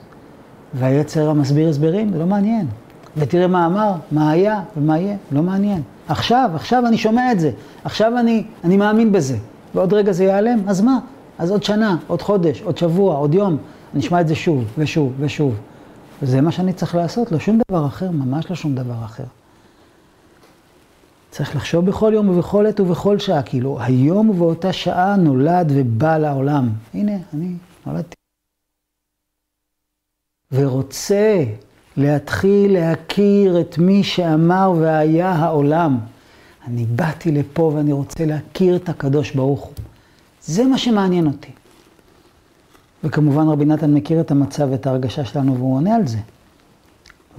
והיצר 0.74 1.30
המסביר 1.30 1.70
הסברים, 1.70 2.14
זה 2.14 2.20
לא 2.20 2.26
מעניין. 2.26 2.68
ותראה 3.18 3.48
מה 3.48 3.66
אמר, 3.66 3.94
מה 4.12 4.32
היה 4.32 4.62
ומה 4.78 5.00
יהיה, 5.00 5.16
לא 5.32 5.44
מעניין. 5.44 5.82
עכשיו, 6.08 6.52
עכשיו 6.56 6.84
אני 6.88 6.98
שומע 6.98 7.32
את 7.32 7.40
זה, 7.40 7.52
עכשיו 7.84 8.20
אני, 8.20 8.44
אני 8.64 8.78
מאמין 8.78 9.12
בזה. 9.12 9.38
ועוד 9.76 9.94
רגע 9.94 10.12
זה 10.12 10.24
ייעלם, 10.24 10.60
אז 10.68 10.82
מה? 10.82 11.00
אז 11.38 11.52
עוד 11.52 11.64
שנה, 11.64 11.98
עוד 12.08 12.22
חודש, 12.22 12.62
עוד 12.62 12.78
שבוע, 12.78 13.16
עוד 13.16 13.34
יום, 13.34 13.58
אני 13.94 14.02
אשמע 14.02 14.22
את 14.22 14.28
זה 14.28 14.36
שוב 14.36 14.64
ושוב 14.78 15.14
ושוב. 15.20 15.56
וזה 16.22 16.42
מה 16.42 16.52
שאני 16.52 16.74
צריך 16.74 16.96
לעשות, 16.96 17.32
לא 17.32 17.40
שום 17.40 17.60
דבר 17.72 17.88
אחר, 17.88 18.12
ממש 18.12 18.50
לא 18.50 18.56
שום 18.56 18.76
דבר 18.76 19.06
אחר. 19.06 19.24
צריך 21.32 21.56
לחשוב 21.56 21.86
בכל 21.86 22.12
יום 22.16 22.30
ובכל 22.30 22.66
עת 22.66 22.80
ובכל 22.80 23.20
שעה, 23.20 23.44
כאילו, 23.44 23.82
היום 23.82 24.30
ובאותה 24.30 24.74
שעה 24.74 25.16
נולד 25.16 25.72
ובא 25.76 26.18
לעולם. 26.18 26.70
הנה, 26.94 27.12
אני 27.34 27.54
נולדתי. 27.86 28.16
ורוצה 30.52 31.44
להתחיל 31.98 32.74
להכיר 32.74 33.62
את 33.62 33.78
מי 33.78 34.04
שאמר 34.04 34.74
והיה 34.80 35.30
העולם. 35.30 36.00
אני 36.68 36.86
באתי 36.86 37.32
לפה 37.32 37.72
ואני 37.76 37.92
רוצה 37.92 38.26
להכיר 38.26 38.76
את 38.76 38.90
הקדוש 38.90 39.32
ברוך 39.32 39.62
הוא. 39.62 39.74
זה 40.42 40.64
מה 40.64 40.78
שמעניין 40.78 41.28
אותי. 41.28 41.52
וכמובן 43.04 43.48
רבי 43.48 43.66
נתן 43.66 43.94
מכיר 43.94 44.22
את 44.22 44.32
המצב 44.32 44.68
ואת 44.72 44.88
ההרגשה 44.88 45.26
שלנו 45.26 45.58
והוא 45.58 45.76
עונה 45.76 45.96
על 45.96 46.08
זה. 46.08 46.18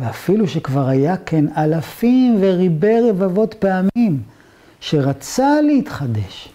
ואפילו 0.01 0.49
שכבר 0.49 0.89
היה 0.89 1.17
כן 1.17 1.45
אלפים 1.57 2.37
וריבי 2.41 3.11
רבבות 3.11 3.55
פעמים 3.55 4.23
שרצה 4.81 5.61
להתחדש 5.61 6.49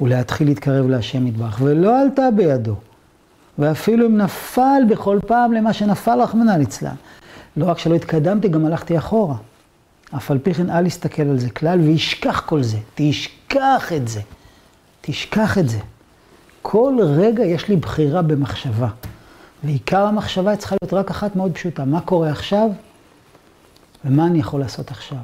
ולהתחיל 0.00 0.48
להתקרב 0.48 0.88
להשם 0.88 1.24
מטבח 1.24 1.58
ולא 1.60 2.00
עלתה 2.00 2.30
בידו. 2.30 2.74
ואפילו 3.58 4.06
אם 4.06 4.16
נפל 4.16 4.82
בכל 4.88 5.18
פעם 5.26 5.52
למה 5.52 5.72
שנפל 5.72 6.20
רחמנא 6.20 6.50
ליצלן. 6.50 6.94
לא 7.56 7.64
רק 7.64 7.78
שלא 7.78 7.94
התקדמתי, 7.94 8.48
גם 8.48 8.66
הלכתי 8.66 8.98
אחורה. 8.98 9.36
אף 10.16 10.30
על 10.30 10.38
פי 10.38 10.54
כן 10.54 10.70
אל 10.70 10.86
יסתכל 10.86 11.22
על 11.22 11.38
זה 11.38 11.50
כלל 11.50 11.80
וישכח 11.80 12.42
כל 12.46 12.62
זה. 12.62 12.78
תשכח 12.94 13.92
את 13.96 14.08
זה. 14.08 14.20
תשכח 15.00 15.58
את 15.58 15.68
זה. 15.68 15.78
כל 16.62 16.96
רגע 17.00 17.44
יש 17.44 17.68
לי 17.68 17.76
בחירה 17.76 18.22
במחשבה. 18.22 18.88
ועיקר 19.64 20.06
המחשבה 20.06 20.56
צריכה 20.56 20.76
להיות 20.82 20.94
רק 20.94 21.10
אחת 21.10 21.36
מאוד 21.36 21.52
פשוטה. 21.54 21.84
מה 21.84 22.00
קורה 22.00 22.30
עכשיו 22.30 22.68
ומה 24.04 24.26
אני 24.26 24.38
יכול 24.38 24.60
לעשות 24.60 24.90
עכשיו? 24.90 25.18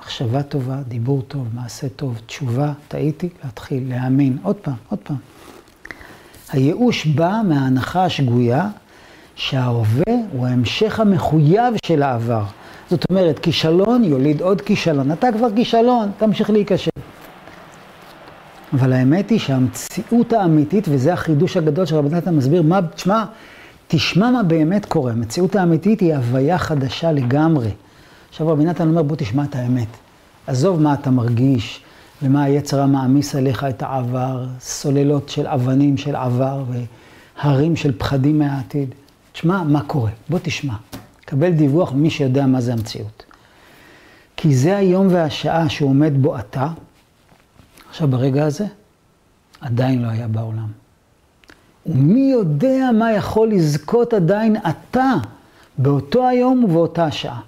מחשבה 0.00 0.42
טובה, 0.42 0.76
דיבור 0.88 1.22
טוב, 1.22 1.48
מעשה 1.54 1.88
טוב, 1.88 2.20
תשובה, 2.26 2.72
טעיתי, 2.88 3.28
להתחיל, 3.44 3.88
להאמין. 3.88 4.38
עוד 4.42 4.56
פעם, 4.56 4.74
עוד 4.88 4.98
פעם. 4.98 5.16
הייאוש 6.52 7.06
בא 7.06 7.40
מההנחה 7.48 8.04
השגויה 8.04 8.68
שההווה 9.34 10.14
הוא 10.32 10.46
ההמשך 10.46 11.00
המחויב 11.00 11.74
של 11.84 12.02
העבר. 12.02 12.44
זאת 12.90 13.04
אומרת, 13.10 13.38
כישלון 13.38 14.04
יוליד 14.04 14.40
עוד 14.40 14.60
כישלון. 14.60 15.12
אתה 15.12 15.28
כבר 15.36 15.48
כישלון, 15.56 16.10
תמשיך 16.18 16.50
להיכשל. 16.50 16.90
אבל 18.72 18.92
האמת 18.92 19.30
היא 19.30 19.38
שהמציאות 19.38 20.32
האמיתית, 20.32 20.84
וזה 20.88 21.12
החידוש 21.12 21.56
הגדול 21.56 21.86
שרבי 21.86 22.16
נתן 22.16 22.34
מסביר, 22.34 22.62
מה, 22.62 22.80
תשמע, 22.94 23.24
תשמע 23.88 24.30
מה 24.30 24.42
באמת 24.42 24.84
קורה. 24.84 25.12
המציאות 25.12 25.56
האמיתית 25.56 26.00
היא 26.00 26.14
הוויה 26.14 26.58
חדשה 26.58 27.12
לגמרי. 27.12 27.70
עכשיו 28.28 28.48
רבי 28.48 28.64
נתן 28.64 28.88
אומר, 28.88 29.02
בוא 29.02 29.16
תשמע 29.16 29.44
את 29.44 29.56
האמת. 29.56 29.88
עזוב 30.46 30.80
מה 30.80 30.94
אתה 30.94 31.10
מרגיש, 31.10 31.80
ומה 32.22 32.42
היצר 32.42 32.80
המעמיס 32.80 33.34
עליך 33.34 33.64
את 33.64 33.82
העבר, 33.82 34.46
סוללות 34.60 35.28
של 35.28 35.46
אבנים 35.46 35.96
של 35.96 36.16
עבר, 36.16 36.64
והרים 37.42 37.76
של 37.76 37.98
פחדים 37.98 38.38
מהעתיד. 38.38 38.94
תשמע 39.32 39.62
מה 39.62 39.80
קורה, 39.82 40.10
בוא 40.28 40.38
תשמע. 40.42 40.74
קבל 41.24 41.50
דיווח 41.50 41.92
ממי 41.92 42.10
שיודע 42.10 42.46
מה 42.46 42.60
זה 42.60 42.72
המציאות. 42.72 43.24
כי 44.36 44.54
זה 44.54 44.76
היום 44.76 45.06
והשעה 45.10 45.68
שהוא 45.68 45.90
עומד 45.90 46.12
בו 46.22 46.38
אתה, 46.38 46.68
עכשיו 47.90 48.08
ברגע 48.08 48.44
הזה, 48.44 48.66
עדיין 49.60 50.02
לא 50.02 50.08
היה 50.08 50.28
בעולם. 50.28 50.66
ומי 51.86 52.30
יודע 52.32 52.90
מה 52.98 53.12
יכול 53.12 53.48
לזכות 53.48 54.14
עדיין 54.14 54.56
אתה 54.56 55.14
באותו 55.78 56.28
היום 56.28 56.64
ובאותה 56.64 57.04
השעה. 57.04 57.40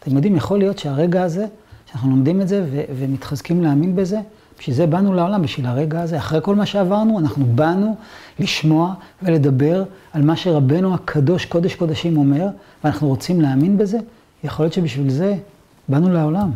אתם 0.00 0.16
יודעים, 0.16 0.36
יכול 0.36 0.58
להיות 0.58 0.78
שהרגע 0.78 1.22
הזה, 1.22 1.46
שאנחנו 1.90 2.10
לומדים 2.10 2.40
את 2.40 2.48
זה 2.48 2.64
ו- 2.70 2.82
ומתחזקים 2.96 3.62
להאמין 3.62 3.96
בזה, 3.96 4.20
בשביל 4.58 4.76
זה 4.76 4.86
באנו 4.86 5.14
לעולם, 5.14 5.42
בשביל 5.42 5.66
הרגע 5.66 6.00
הזה. 6.00 6.18
אחרי 6.18 6.40
כל 6.42 6.54
מה 6.54 6.66
שעברנו, 6.66 7.18
אנחנו 7.18 7.44
באנו 7.46 7.96
לשמוע 8.38 8.94
ולדבר 9.22 9.84
על 10.12 10.22
מה 10.22 10.36
שרבנו 10.36 10.94
הקדוש, 10.94 11.44
קודש 11.44 11.74
קודשים 11.74 12.16
אומר, 12.16 12.48
ואנחנו 12.84 13.08
רוצים 13.08 13.40
להאמין 13.40 13.78
בזה. 13.78 13.98
יכול 14.44 14.64
להיות 14.64 14.72
שבשביל 14.72 15.10
זה 15.10 15.34
באנו 15.88 16.12
לעולם. 16.12 16.50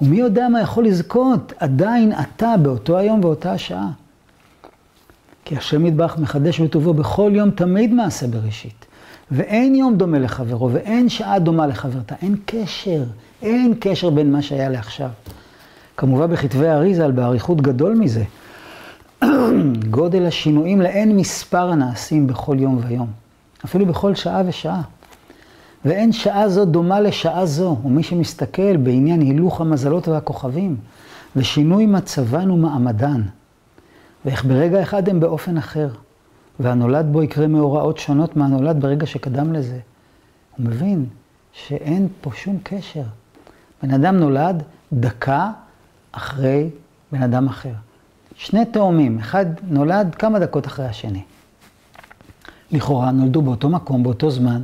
ומי 0.00 0.16
יודע 0.16 0.48
מה 0.48 0.60
יכול 0.60 0.86
לזכות 0.86 1.52
עדיין 1.58 2.12
אתה 2.12 2.54
באותו 2.62 2.98
היום 2.98 3.24
ואותה 3.24 3.52
השעה. 3.52 3.88
כי 5.44 5.56
השם 5.56 5.86
ידבח 5.86 6.16
מחדש 6.18 6.60
בטובו 6.60 6.94
בכל 6.94 7.32
יום 7.34 7.50
תמיד 7.50 7.94
מעשה 7.94 8.26
בראשית. 8.26 8.86
ואין 9.30 9.74
יום 9.74 9.96
דומה 9.96 10.18
לחברו, 10.18 10.70
ואין 10.72 11.08
שעה 11.08 11.38
דומה 11.38 11.66
לחברתה. 11.66 12.14
אין 12.22 12.36
קשר, 12.46 13.02
אין 13.42 13.74
קשר 13.80 14.10
בין 14.10 14.32
מה 14.32 14.42
שהיה 14.42 14.68
לעכשיו. 14.68 15.08
כמובן 15.96 16.30
בכתבי 16.30 16.68
אריזל, 16.68 17.10
באריכות 17.10 17.60
גדול 17.60 17.94
מזה. 17.94 18.24
גודל 19.90 20.26
השינויים 20.26 20.80
לאין 20.80 21.16
מספר 21.16 21.70
הנעשים 21.70 22.26
בכל 22.26 22.56
יום 22.58 22.80
ויום. 22.88 23.06
אפילו 23.64 23.86
בכל 23.86 24.14
שעה 24.14 24.42
ושעה. 24.46 24.80
ואין 25.84 26.12
שעה 26.12 26.48
זו 26.48 26.64
דומה 26.64 27.00
לשעה 27.00 27.46
זו, 27.46 27.76
ומי 27.84 28.02
שמסתכל 28.02 28.76
בעניין 28.76 29.20
הילוך 29.20 29.60
המזלות 29.60 30.08
והכוכבים, 30.08 30.76
ושינוי 31.36 31.86
מצבן 31.86 32.50
ומעמדן, 32.50 33.22
ואיך 34.24 34.44
ברגע 34.44 34.82
אחד 34.82 35.08
הם 35.08 35.20
באופן 35.20 35.56
אחר, 35.56 35.88
והנולד 36.60 37.06
בו 37.12 37.22
יקרה 37.22 37.46
מאורעות 37.46 37.98
שונות 37.98 38.36
מהנולד 38.36 38.80
ברגע 38.80 39.06
שקדם 39.06 39.52
לזה. 39.52 39.78
הוא 40.56 40.66
מבין 40.66 41.06
שאין 41.52 42.08
פה 42.20 42.30
שום 42.34 42.58
קשר. 42.62 43.02
בן 43.82 43.90
אדם 43.90 44.16
נולד 44.16 44.62
דקה 44.92 45.50
אחרי 46.12 46.70
בן 47.12 47.22
אדם 47.22 47.48
אחר. 47.48 47.72
שני 48.36 48.64
תאומים, 48.64 49.18
אחד 49.18 49.46
נולד 49.68 50.14
כמה 50.14 50.38
דקות 50.38 50.66
אחרי 50.66 50.86
השני. 50.86 51.22
לכאורה 52.70 53.10
נולדו 53.10 53.42
באותו 53.42 53.68
מקום, 53.68 54.02
באותו 54.02 54.30
זמן. 54.30 54.62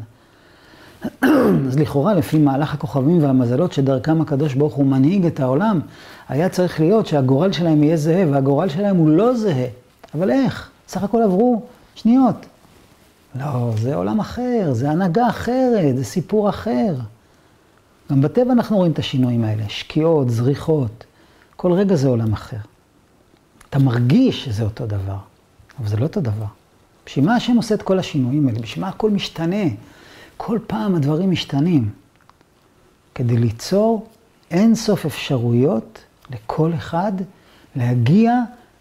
אז 1.69 1.79
לכאורה, 1.79 2.15
לפי 2.15 2.39
מהלך 2.39 2.75
הכוכבים 2.75 3.23
והמזלות 3.23 3.73
שדרכם 3.73 4.21
הקדוש 4.21 4.55
ברוך 4.55 4.75
הוא 4.75 4.87
מנהיג 4.87 5.27
את 5.27 5.41
העולם, 5.41 5.81
היה 6.29 6.49
צריך 6.49 6.81
להיות 6.81 7.07
שהגורל 7.07 7.53
שלהם 7.53 7.83
יהיה 7.83 7.97
זהה, 7.97 8.25
והגורל 8.31 8.69
שלהם 8.69 8.97
הוא 8.97 9.09
לא 9.09 9.35
זהה. 9.35 9.67
אבל 10.15 10.31
איך? 10.31 10.71
סך 10.89 11.03
הכל 11.03 11.23
עברו 11.23 11.63
שניות. 11.95 12.47
לא, 13.35 13.73
זה 13.79 13.95
עולם 13.95 14.21
אחר, 14.21 14.71
זה 14.73 14.91
הנהגה 14.91 15.29
אחרת, 15.29 15.97
זה 15.97 16.05
סיפור 16.05 16.49
אחר. 16.49 16.95
גם 18.13 18.21
בטבע 18.21 18.53
אנחנו 18.53 18.77
רואים 18.77 18.93
את 18.93 18.99
השינויים 18.99 19.45
האלה, 19.45 19.63
שקיעות, 19.69 20.31
זריחות, 20.31 21.05
כל 21.57 21.73
רגע 21.73 21.95
זה 21.95 22.09
עולם 22.09 22.33
אחר. 22.33 22.57
אתה 23.71 23.79
מרגיש 23.79 24.45
שזה 24.45 24.65
אותו 24.65 24.87
דבר, 24.87 25.17
אבל 25.81 25.89
זה 25.89 25.97
לא 25.97 26.03
אותו 26.03 26.21
דבר. 26.21 26.47
בשביל 27.07 27.25
מה 27.25 27.37
השם 27.37 27.57
עושה 27.57 27.75
את 27.75 27.83
כל 27.83 27.99
השינויים 27.99 28.49
האלה? 28.49 28.61
בשביל 28.61 28.85
מה 28.85 28.89
הכל 28.91 29.11
משתנה? 29.11 29.65
כל 30.39 30.59
פעם 30.67 30.95
הדברים 30.95 31.31
משתנים. 31.31 31.91
כדי 33.15 33.37
ליצור 33.37 34.07
אין 34.51 34.75
סוף 34.75 35.07
אפשרויות 35.07 35.99
לכל 36.31 36.73
אחד 36.75 37.13
להגיע 37.77 38.35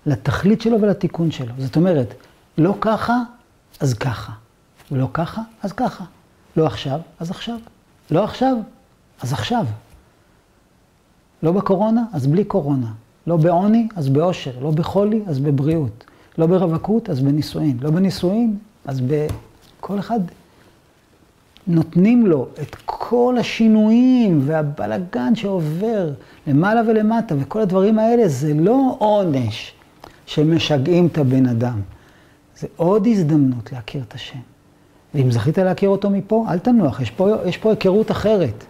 לתכלית 0.05 0.61
שלו 0.61 0.81
ולתיקון 0.81 1.31
שלו. 1.31 1.53
זאת 1.57 1.75
אומרת, 1.75 2.13
לא 2.57 2.75
ככה, 2.81 3.21
אז 3.79 3.93
ככה. 3.93 4.31
ולא 4.91 5.07
ככה, 5.13 5.41
אז 5.63 5.71
ככה. 5.71 6.03
לא 6.57 6.65
עכשיו, 6.65 6.99
אז 7.19 7.31
עכשיו. 7.31 7.57
לא 8.11 8.23
עכשיו, 8.23 8.57
אז 9.21 9.33
עכשיו. 9.33 9.65
לא 11.43 11.51
בקורונה, 11.51 12.03
אז 12.13 12.27
בלי 12.27 12.43
קורונה. 12.43 12.91
לא 13.27 13.37
בעוני, 13.37 13.87
אז 13.95 14.09
באושר. 14.09 14.59
לא 14.61 14.71
בחולי, 14.71 15.21
אז 15.27 15.39
בבריאות. 15.39 16.03
לא 16.37 16.45
ברווקות, 16.45 17.09
אז 17.09 17.19
בנישואין. 17.19 17.77
לא 17.81 17.89
בנישואין, 17.91 18.57
אז 18.85 19.01
בכל 19.01 19.99
אחד 19.99 20.19
נותנים 21.67 22.27
לו 22.27 22.47
את 22.62 22.75
כל 22.86 23.36
השינויים 23.39 24.41
והבלגן 24.45 25.36
שעובר 25.36 26.12
למעלה 26.47 26.82
ולמטה, 26.88 27.36
וכל 27.39 27.62
הדברים 27.62 27.99
האלה 27.99 28.27
זה 28.27 28.53
לא 28.53 28.95
עונש 28.99 29.73
שמשגעים 30.25 31.08
את 31.08 31.17
הבן 31.17 31.45
אדם. 31.45 31.82
זה 32.58 32.67
עוד 32.75 33.08
הזדמנות 33.08 33.71
להכיר 33.71 34.01
את 34.08 34.13
השם. 34.13 34.39
ואם 35.15 35.32
זכית 35.32 35.58
להכיר 35.58 35.89
אותו 35.89 36.10
מפה, 36.10 36.45
אל 36.49 36.60
תנוח, 36.60 37.01
יש 37.01 37.12
פה, 37.12 37.30
יש 37.45 37.58
פה 37.58 37.69
היכרות 37.69 38.12
אחרת. 38.12 38.63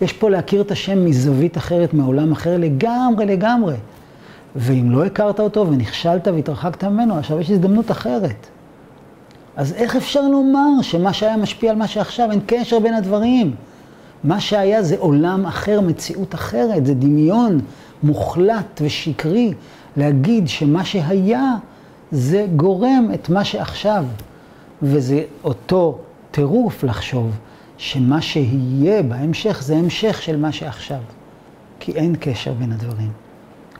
יש 0.00 0.12
פה 0.12 0.30
להכיר 0.30 0.60
את 0.60 0.70
השם 0.70 1.04
מזווית 1.04 1.56
אחרת, 1.56 1.94
מעולם 1.94 2.32
אחר 2.32 2.56
לגמרי, 2.58 3.26
לגמרי. 3.26 3.74
ואם 4.56 4.90
לא 4.90 5.04
הכרת 5.04 5.40
אותו 5.40 5.66
ונכשלת 5.68 6.28
והתרחקת 6.28 6.84
ממנו, 6.84 7.18
עכשיו 7.18 7.40
יש 7.40 7.50
הזדמנות 7.50 7.90
אחרת. 7.90 8.46
אז 9.56 9.72
איך 9.72 9.96
אפשר 9.96 10.20
לומר 10.20 10.82
שמה 10.82 11.12
שהיה 11.12 11.36
משפיע 11.36 11.70
על 11.70 11.76
מה 11.76 11.86
שעכשיו, 11.86 12.30
אין 12.30 12.40
קשר 12.46 12.78
בין 12.78 12.94
הדברים? 12.94 13.54
מה 14.24 14.40
שהיה 14.40 14.82
זה 14.82 14.96
עולם 14.98 15.46
אחר, 15.46 15.80
מציאות 15.80 16.34
אחרת, 16.34 16.86
זה 16.86 16.94
דמיון 16.94 17.60
מוחלט 18.02 18.80
ושקרי 18.80 19.54
להגיד 19.96 20.48
שמה 20.48 20.84
שהיה 20.84 21.54
זה 22.12 22.46
גורם 22.56 23.10
את 23.14 23.28
מה 23.28 23.44
שעכשיו. 23.44 24.04
וזה 24.82 25.22
אותו 25.44 25.98
טירוף 26.30 26.84
לחשוב 26.84 27.30
שמה 27.78 28.20
שיהיה 28.20 29.02
בהמשך 29.02 29.62
זה 29.62 29.76
המשך 29.76 30.22
של 30.22 30.36
מה 30.36 30.52
שעכשיו. 30.52 31.00
כי 31.80 31.92
אין 31.92 32.16
קשר 32.20 32.52
בין 32.52 32.72
הדברים. 32.72 33.10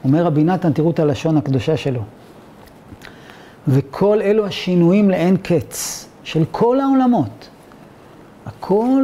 אומר 0.03 0.25
רבי 0.25 0.43
נתן, 0.43 0.73
תראו 0.73 0.91
את 0.91 0.99
הלשון 0.99 1.37
הקדושה 1.37 1.77
שלו. 1.77 2.01
וכל 3.67 4.21
אלו 4.21 4.45
השינויים 4.45 5.09
לאין 5.09 5.37
קץ 5.37 6.07
של 6.23 6.43
כל 6.51 6.79
העולמות. 6.79 7.49
הכל, 8.45 9.03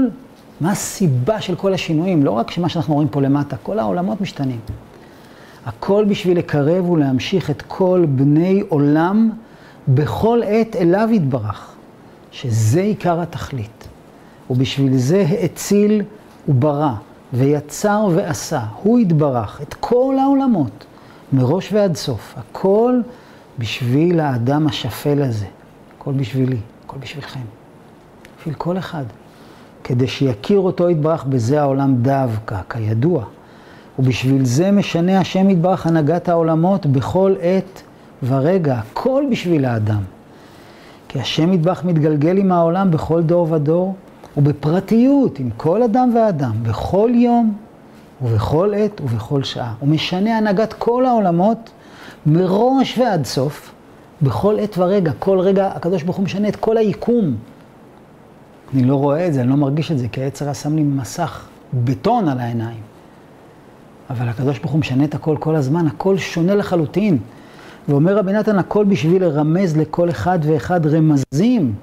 מה 0.61 0.71
הסיבה 0.71 1.41
של 1.41 1.55
כל 1.55 1.73
השינויים? 1.73 2.23
לא 2.23 2.31
רק 2.31 2.51
שמה 2.51 2.69
שאנחנו 2.69 2.93
רואים 2.93 3.07
פה 3.07 3.21
למטה, 3.21 3.57
כל 3.57 3.79
העולמות 3.79 4.21
משתנים. 4.21 4.59
הכל 5.65 6.05
בשביל 6.05 6.37
לקרב 6.37 6.89
ולהמשיך 6.89 7.49
את 7.49 7.61
כל 7.61 8.05
בני 8.09 8.63
עולם 8.69 9.29
בכל 9.87 10.41
עת 10.45 10.75
אליו 10.75 11.09
יתברך, 11.11 11.75
שזה 12.31 12.81
עיקר 12.81 13.21
התכלית. 13.21 13.87
ובשביל 14.49 14.97
זה 14.97 15.25
האציל 15.29 16.01
וברא, 16.47 16.93
ויצר 17.33 18.07
ועשה, 18.15 18.61
הוא 18.83 18.99
יתברך, 18.99 19.61
את 19.61 19.73
כל 19.73 20.15
העולמות, 20.21 20.85
מראש 21.33 21.73
ועד 21.73 21.95
סוף. 21.95 22.33
הכל 22.37 22.99
בשביל 23.59 24.19
האדם 24.19 24.67
השפל 24.67 25.21
הזה. 25.21 25.45
הכל 25.97 26.11
בשבילי, 26.11 26.57
הכל 26.85 26.97
בשבילכם. 26.97 27.39
בשביל 28.39 28.53
כל 28.53 28.77
אחד. 28.77 29.03
כדי 29.83 30.07
שיכיר 30.07 30.59
אותו 30.59 30.89
יתברך 30.89 31.23
בזה 31.23 31.61
העולם 31.61 31.95
דווקא, 31.95 32.57
כידוע. 32.69 33.23
ובשביל 33.99 34.45
זה 34.45 34.71
משנה 34.71 35.19
השם 35.19 35.49
יתברך 35.49 35.87
הנהגת 35.87 36.29
העולמות 36.29 36.85
בכל 36.85 37.35
עת 37.41 37.81
ורגע, 38.23 38.75
הכל 38.75 39.23
בשביל 39.31 39.65
האדם. 39.65 40.01
כי 41.07 41.19
השם 41.19 41.53
יתברך 41.53 41.85
מתגלגל 41.85 42.37
עם 42.37 42.51
העולם 42.51 42.91
בכל 42.91 43.23
דור 43.23 43.51
ודור, 43.51 43.95
ובפרטיות 44.37 45.39
עם 45.39 45.49
כל 45.57 45.83
אדם 45.83 46.11
ואדם, 46.15 46.51
בכל 46.63 47.09
יום 47.13 47.53
ובכל 48.21 48.73
עת 48.75 49.01
ובכל 49.01 49.43
שעה. 49.43 49.73
הוא 49.79 49.89
משנה 49.89 50.37
הנהגת 50.37 50.73
כל 50.73 51.05
העולמות 51.05 51.69
מראש 52.25 52.97
ועד 52.97 53.25
סוף, 53.25 53.73
בכל 54.21 54.59
עת 54.59 54.77
ורגע. 54.77 55.11
כל 55.19 55.39
רגע 55.39 55.67
הקדוש 55.67 56.03
ברוך 56.03 56.17
הוא 56.17 56.25
משנה 56.25 56.47
את 56.47 56.55
כל 56.55 56.77
היקום. 56.77 57.35
אני 58.73 58.83
לא 58.83 58.95
רואה 58.95 59.27
את 59.27 59.33
זה, 59.33 59.41
אני 59.41 59.49
לא 59.49 59.55
מרגיש 59.55 59.91
את 59.91 59.99
זה, 59.99 60.07
כי 60.07 60.21
היצר 60.21 60.53
שם 60.53 60.75
לי 60.75 60.83
מסך 60.83 61.47
בטון 61.73 62.27
על 62.27 62.39
העיניים. 62.39 62.79
אבל 64.09 64.29
הקדוש 64.29 64.59
ברוך 64.59 64.71
הוא 64.71 64.79
משנה 64.79 65.03
את 65.03 65.15
הכל 65.15 65.35
כל 65.39 65.55
הזמן, 65.55 65.87
הכל 65.87 66.17
שונה 66.17 66.55
לחלוטין. 66.55 67.17
ואומר 67.89 68.17
רבי 68.17 68.33
נתן, 68.33 68.59
הכל 68.59 68.85
בשביל 68.85 69.23
לרמז 69.23 69.77
לכל 69.77 70.09
אחד 70.09 70.39
ואחד 70.41 70.85
רמזים, 70.85 71.73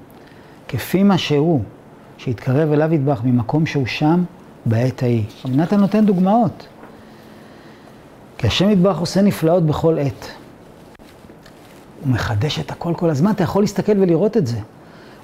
כפי 0.67 1.03
מה 1.03 1.17
שהוא, 1.17 1.61
שיתקרב 2.17 2.71
אליו 2.71 2.93
ידבח 2.93 3.21
ממקום 3.23 3.65
שהוא 3.65 3.85
שם 3.85 4.23
בעת 4.65 5.03
ההיא. 5.03 5.23
רבי 5.45 5.57
נתן 5.57 5.79
נותן 5.79 6.05
דוגמאות. 6.05 6.67
כי 8.37 8.47
השם 8.47 8.69
יתברך 8.69 8.97
עושה 8.97 9.21
נפלאות 9.21 9.65
בכל 9.65 9.99
עת. 9.99 10.27
הוא 12.03 12.13
מחדש 12.13 12.59
את 12.59 12.71
הכל 12.71 12.93
כל 12.97 13.09
הזמן, 13.09 13.31
אתה 13.31 13.43
יכול 13.43 13.63
להסתכל 13.63 13.99
ולראות 13.99 14.37
את 14.37 14.47
זה. 14.47 14.57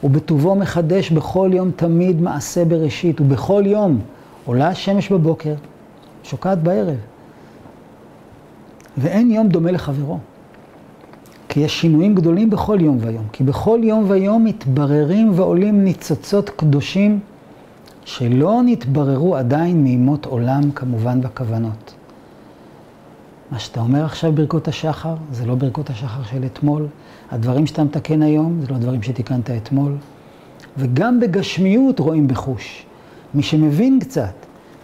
ובטובו 0.04 0.56
מחדש 0.56 1.12
בכל 1.12 1.50
יום 1.54 1.72
תמיד 1.76 2.22
מעשה 2.22 2.66
בראשית, 2.66 3.22
ובכל 3.22 3.64
יום 3.66 4.00
עולה 4.46 4.68
השמש 4.68 5.12
בבוקר, 5.12 5.54
שוקעת 6.24 6.64
בערב. 6.64 6.98
ואין 8.98 9.32
יום 9.32 9.48
דומה 9.48 9.72
לחברו. 9.72 10.18
כי 11.50 11.60
יש 11.60 11.82
שינויים 11.82 12.16
גדולים 12.16 12.50
בכל 12.50 12.78
יום 12.82 12.98
ויום. 13.02 13.26
כי 13.32 13.44
בכל 13.44 13.80
יום 13.84 14.06
ויום 14.08 14.44
מתבררים 14.44 15.32
ועולים 15.36 15.84
ניצוצות 15.84 16.50
קדושים 16.50 17.20
שלא 18.06 18.62
נתבררו 18.66 19.36
עדיין 19.36 19.84
מימות 19.84 20.26
עולם, 20.26 20.72
כמובן 20.72 21.22
בכוונות. 21.22 21.94
מה 23.52 23.60
שאתה 23.60 23.80
אומר 23.80 24.06
עכשיו 24.06 24.32
ברכות 24.32 24.68
השחר, 24.68 25.16
זה 25.32 25.46
לא 25.46 25.56
ברכות 25.56 25.90
השחר 25.90 26.24
של 26.24 26.46
אתמול. 26.46 26.88
הדברים 27.32 27.68
שאתה 27.68 27.84
מתקן 27.84 28.22
היום, 28.22 28.62
זה 28.62 28.68
לא 28.74 28.78
דברים 28.78 29.04
שתיקנת 29.04 29.50
אתמול. 29.50 29.96
וגם 30.78 31.20
בגשמיות 31.20 32.00
רואים 32.00 32.28
בחוש. 32.28 32.86
מי 33.34 33.44
שמבין 33.44 34.00
קצת, 34.00 34.34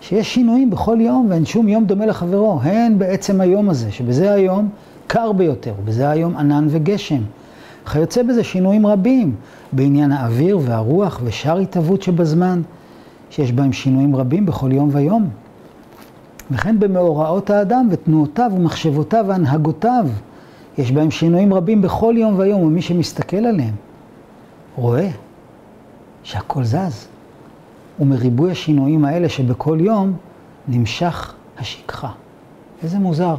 שיש 0.01 0.33
שינויים 0.33 0.69
בכל 0.69 0.97
יום 1.01 1.27
ואין 1.29 1.45
שום 1.45 1.67
יום 1.67 1.85
דומה 1.85 2.05
לחברו, 2.05 2.59
הן 2.61 2.99
בעצם 2.99 3.41
היום 3.41 3.69
הזה, 3.69 3.91
שבזה 3.91 4.33
היום 4.33 4.69
קר 5.07 5.31
ביותר, 5.31 5.73
ובזה 5.79 6.09
היום 6.09 6.37
ענן 6.37 6.67
וגשם. 6.69 7.21
כיוצא 7.91 8.23
בזה 8.23 8.43
שינויים 8.43 8.87
רבים 8.87 9.35
בעניין 9.71 10.11
האוויר 10.11 10.59
והרוח 10.61 11.21
ושאר 11.23 11.57
התהוות 11.57 12.01
שבזמן, 12.01 12.61
שיש 13.29 13.51
בהם 13.51 13.73
שינויים 13.73 14.15
רבים 14.15 14.45
בכל 14.45 14.71
יום 14.71 14.89
ויום. 14.91 15.29
וכן 16.51 16.79
במאורעות 16.79 17.49
האדם 17.49 17.87
ותנועותיו 17.91 18.51
ומחשבותיו 18.55 19.25
והנהגותיו. 19.27 20.07
יש 20.77 20.91
בהם 20.91 21.11
שינויים 21.11 21.53
רבים 21.53 21.81
בכל 21.81 22.13
יום 22.17 22.39
ויום, 22.39 22.61
ומי 22.61 22.81
שמסתכל 22.81 23.37
עליהם 23.45 23.75
רואה 24.75 25.09
שהכל 26.23 26.63
זז. 26.63 27.07
ומריבוי 27.99 28.51
השינויים 28.51 29.05
האלה 29.05 29.29
שבכל 29.29 29.77
יום 29.81 30.13
נמשך 30.67 31.33
השכחה. 31.59 32.09
איזה 32.83 32.99
מוזר. 32.99 33.35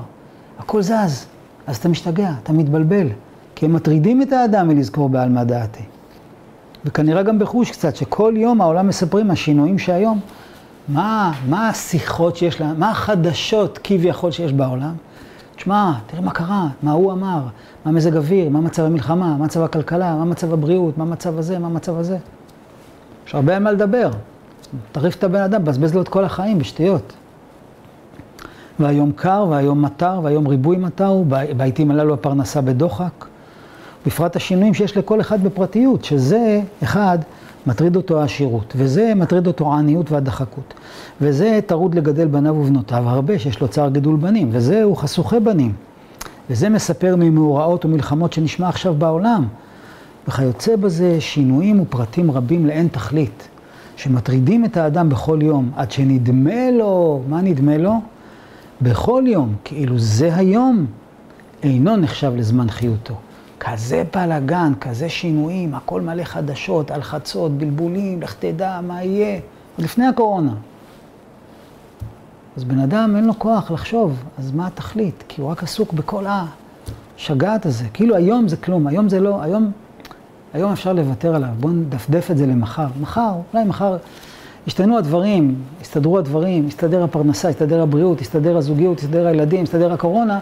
הכל 0.59 0.83
זז, 0.83 1.27
אז 1.66 1.77
אתה 1.77 1.88
משתגע, 1.88 2.33
אתה 2.42 2.53
מתבלבל, 2.53 3.09
כי 3.55 3.66
הם 3.66 3.73
מטרידים 3.73 4.23
את 4.23 4.33
האדם 4.33 4.68
מלזכור 4.68 5.09
בעלמא 5.09 5.44
דעתי. 5.44 5.83
וכנראה 6.85 7.23
גם 7.23 7.38
בחוש 7.38 7.71
קצת, 7.71 7.97
שכל 7.97 8.35
יום 8.37 8.61
העולם 8.61 8.88
מספרים 8.88 9.31
השינויים 9.31 9.79
שהיום, 9.79 10.21
מה, 10.88 11.33
מה 11.48 11.68
השיחות 11.68 12.37
שיש 12.37 12.61
להם, 12.61 12.81
מה 12.81 12.90
החדשות 12.90 13.79
כביכול 13.85 14.31
שיש 14.31 14.53
בעולם. 14.53 14.94
תשמע, 15.57 15.92
תראה 16.07 16.22
מה 16.22 16.31
קרה, 16.31 16.68
מה 16.83 16.92
הוא 16.92 17.12
אמר, 17.12 17.40
מה 17.85 17.92
מזג 17.92 18.16
אוויר, 18.16 18.48
מה 18.48 18.61
מצב 18.61 18.83
המלחמה, 18.83 19.37
מה 19.37 19.44
מצב 19.44 19.62
הכלכלה, 19.62 20.14
מה 20.14 20.24
מצב 20.24 20.53
הבריאות, 20.53 20.98
מה 20.98 21.05
מצב 21.05 21.38
הזה, 21.38 21.59
מה 21.59 21.66
המצב 21.66 21.98
הזה. 21.98 22.18
יש 23.27 23.35
הרבה 23.35 23.59
מה 23.59 23.72
לדבר. 23.72 24.11
תריף 24.92 25.16
את 25.16 25.24
הבן 25.24 25.42
אדם, 25.42 25.64
בזבז 25.64 25.94
לו 25.94 26.03
את 26.03 26.09
כל 26.09 26.24
החיים 26.24 26.59
בשטויות. 26.59 27.12
והיום 28.79 29.12
קר, 29.12 29.46
והיום 29.51 29.83
מטר, 29.83 30.20
והיום 30.22 30.46
ריבוי 30.46 30.77
מטר, 30.77 31.22
בעיתים 31.57 31.90
הללו 31.90 32.14
הפרנסה 32.14 32.61
בדוחק. 32.61 33.24
בפרט 34.07 34.37
השינויים 34.37 34.74
שיש 34.74 34.96
לכל 34.96 35.20
אחד 35.20 35.42
בפרטיות, 35.42 36.05
שזה, 36.05 36.61
אחד, 36.83 37.18
מטריד 37.68 37.96
אותו 37.96 38.20
העשירות, 38.20 38.72
וזה 38.76 39.12
מטריד 39.16 39.46
אותו 39.46 39.72
העניות 39.72 40.11
והדחקות, 40.11 40.74
וזה 41.20 41.61
טרוד 41.66 41.94
לגדל 41.94 42.26
בניו 42.26 42.54
ובנותיו 42.54 43.09
הרבה, 43.09 43.38
שיש 43.38 43.61
לו 43.61 43.68
צער 43.68 43.88
גידול 43.88 44.16
בנים, 44.16 44.48
וזה 44.52 44.83
הוא 44.83 44.96
חשוכי 44.96 45.40
בנים, 45.40 45.72
וזה 46.50 46.68
מספר 46.68 47.16
ממאורעות 47.18 47.85
ומלחמות 47.85 48.33
שנשמע 48.33 48.68
עכשיו 48.68 48.94
בעולם, 48.94 49.48
וכיוצא 50.28 50.76
בזה 50.76 51.20
שינויים 51.20 51.81
ופרטים 51.81 52.31
רבים 52.31 52.66
לאין 52.66 52.88
תכלית, 52.88 53.48
שמטרידים 53.96 54.64
את 54.64 54.76
האדם 54.76 55.09
בכל 55.09 55.38
יום, 55.42 55.70
עד 55.76 55.90
שנדמה 55.90 56.70
לו, 56.70 57.22
מה 57.28 57.40
נדמה 57.40 57.78
לו? 57.78 57.94
בכל 58.83 59.22
יום, 59.26 59.54
כאילו 59.64 59.98
זה 59.98 60.35
היום, 60.35 60.87
אינו 61.62 61.96
נחשב 61.96 62.33
לזמן 62.37 62.70
חיותו. 62.70 63.14
כזה 63.61 64.03
בלאגן, 64.14 64.73
כזה 64.81 65.09
שינויים, 65.09 65.75
הכל 65.75 66.01
מלא 66.01 66.25
חדשות, 66.25 66.90
הלחצות, 66.90 67.53
בלבולים, 67.53 68.23
לך 68.23 68.35
תדע 68.38 68.81
מה 68.83 69.03
יהיה, 69.03 69.35
עוד 69.77 69.85
לפני 69.85 70.07
הקורונה. 70.07 70.55
אז 72.57 72.64
בן 72.64 72.79
אדם 72.79 73.16
אין 73.16 73.25
לו 73.25 73.38
כוח 73.38 73.71
לחשוב, 73.71 74.25
אז 74.38 74.53
מה 74.53 74.66
התכלית? 74.66 75.25
כי 75.29 75.40
הוא 75.40 75.51
רק 75.51 75.62
עסוק 75.62 75.92
בכל 75.92 76.25
השגעת 77.18 77.66
הזה. 77.66 77.85
כאילו 77.92 78.16
היום 78.16 78.49
זה 78.49 78.57
כלום, 78.57 78.87
היום 78.87 79.09
זה 79.09 79.21
לא, 79.21 79.42
היום, 79.42 79.71
היום 80.53 80.73
אפשר 80.73 80.92
לוותר 80.92 81.35
עליו, 81.35 81.49
בואו 81.61 81.73
נדפדף 81.73 82.31
את 82.31 82.37
זה 82.37 82.47
למחר. 82.47 82.87
מחר, 83.01 83.33
אולי 83.53 83.64
מחר 83.64 83.97
ישתנו 84.66 84.99
הדברים, 84.99 85.55
יסתדרו 85.83 86.18
הדברים, 86.18 86.68
יסתדר 86.68 87.05
הפרנסה, 87.05 87.51
יסתדר 87.51 87.83
הבריאות, 87.83 88.21
יסתדר 88.21 88.57
הזוגיות, 88.57 88.99
יסתדר 88.99 89.27
הילדים, 89.27 89.64
יסתדר 89.64 89.92
הקורונה, 89.92 90.38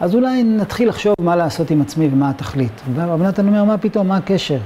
אז 0.00 0.14
אולי 0.14 0.42
נתחיל 0.42 0.88
לחשוב 0.88 1.14
מה 1.20 1.36
לעשות 1.36 1.70
עם 1.70 1.80
עצמי 1.80 2.08
ומה 2.12 2.30
התכלית. 2.30 2.80
ורבי 2.94 3.24
נתן 3.24 3.48
אומר, 3.48 3.64
מה 3.64 3.78
פתאום, 3.78 4.08
מה 4.08 4.16
הקשר? 4.16 4.58